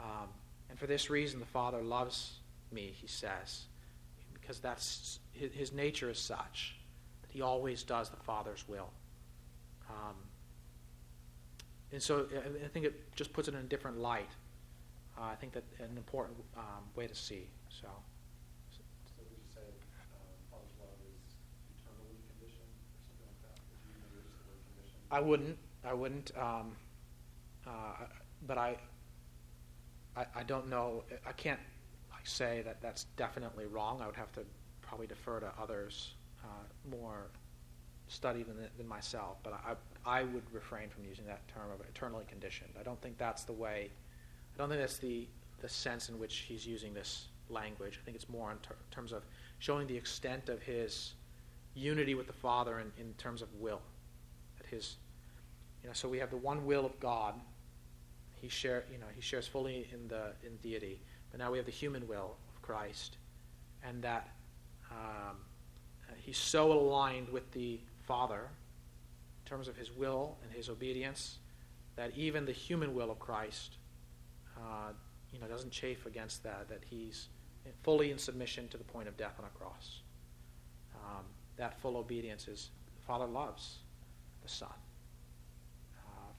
[0.00, 0.30] Um,
[0.68, 2.40] and for this reason, the Father loves
[2.72, 3.66] me, he says,
[4.32, 6.74] because that's his, nature is such
[7.22, 8.90] that he always does the Father's will.
[9.88, 10.16] Um,
[11.92, 12.26] and so
[12.64, 14.30] I think it just puts it in a different light.
[15.16, 17.46] Uh, I think that an important um, way to see.
[17.68, 17.86] So
[19.24, 21.38] would you say um, Father's love is
[21.80, 23.56] eternally conditioned or something like that?
[23.72, 25.03] Would you even use the word conditioned?
[25.14, 25.56] I wouldn't.
[25.84, 26.32] I wouldn't.
[26.36, 26.72] Um,
[27.64, 27.70] uh,
[28.48, 28.76] but I,
[30.16, 31.04] I, I don't know.
[31.24, 31.60] I can't
[32.10, 34.00] like say that that's definitely wrong.
[34.02, 34.40] I would have to
[34.82, 37.28] probably defer to others uh, more
[38.08, 39.36] studied than, than myself.
[39.44, 42.70] But I, I would refrain from using that term of eternally conditioned.
[42.78, 43.90] I don't think that's the way.
[44.52, 45.28] I don't think that's the
[45.60, 48.00] the sense in which he's using this language.
[48.02, 49.22] I think it's more in ter- terms of
[49.60, 51.14] showing the extent of his
[51.74, 53.80] unity with the Father in, in terms of will.
[54.58, 54.96] That his,
[55.84, 57.34] you know, so we have the one will of God.
[58.40, 61.02] He share, you know, he shares fully in the in deity.
[61.30, 63.18] But now we have the human will of Christ,
[63.86, 64.30] and that
[64.90, 65.36] um,
[66.16, 68.48] he's so aligned with the Father
[69.44, 71.38] in terms of his will and his obedience
[71.96, 73.76] that even the human will of Christ
[74.56, 74.92] uh,
[75.32, 77.28] you know, doesn't chafe against that, that he's
[77.82, 80.00] fully in submission to the point of death on a cross.
[80.94, 81.24] Um,
[81.56, 83.78] that full obedience is the Father loves
[84.42, 84.83] the Son uh,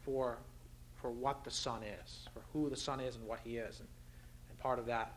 [0.05, 0.37] for,
[1.01, 3.79] for what the Son is, for who the Son is and what he is.
[3.79, 3.89] And,
[4.49, 5.13] and part of that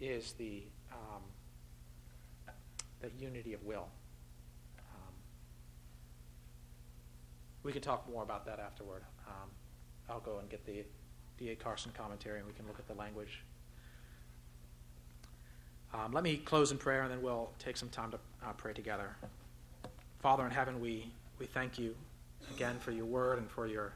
[0.00, 0.62] is the,
[0.92, 1.22] um,
[3.00, 3.88] the unity of will.
[4.78, 5.12] Um,
[7.64, 9.02] we can talk more about that afterward.
[9.26, 9.50] Um,
[10.08, 10.84] I'll go and get the
[11.38, 11.56] D.A.
[11.56, 13.42] Carson commentary, and we can look at the language.
[15.92, 18.72] Um, let me close in prayer, and then we'll take some time to uh, pray
[18.72, 19.16] together.
[20.20, 21.94] Father in heaven, we, we thank you
[22.54, 23.94] again for your word and for your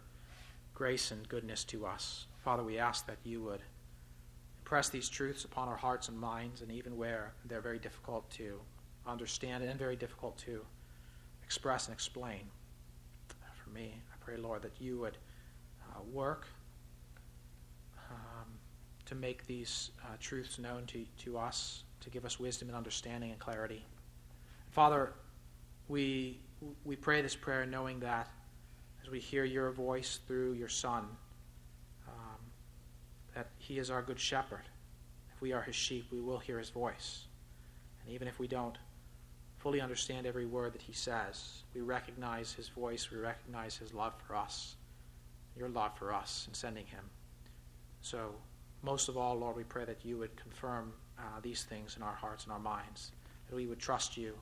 [0.74, 2.26] grace and goodness to us.
[2.42, 3.60] Father, we ask that you would
[4.58, 8.60] impress these truths upon our hearts and minds, and even where they're very difficult to
[9.06, 10.64] understand and very difficult to
[11.42, 12.40] express and explain.
[13.62, 15.16] For me, I pray, Lord, that you would
[15.90, 16.46] uh, work
[19.06, 23.30] to make these uh, truths known to, to us, to give us wisdom and understanding
[23.30, 23.84] and clarity.
[24.70, 25.12] Father,
[25.88, 26.40] we,
[26.84, 28.28] we pray this prayer knowing that
[29.02, 31.04] as we hear your voice through your Son,
[32.08, 32.38] um,
[33.34, 34.62] that he is our good shepherd.
[35.34, 37.24] If we are his sheep, we will hear his voice.
[38.02, 38.78] And even if we don't
[39.58, 44.12] fully understand every word that he says, we recognize his voice, we recognize his love
[44.26, 44.76] for us,
[45.56, 47.04] your love for us in sending him.
[48.02, 48.34] So
[48.82, 52.14] most of all, Lord, we pray that you would confirm uh, these things in our
[52.14, 53.12] hearts and our minds,
[53.48, 54.34] that we would trust you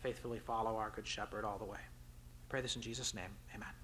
[0.00, 1.78] faithfully follow our Good Shepherd all the way.
[1.78, 3.30] I pray this in Jesus' name.
[3.54, 3.77] Amen.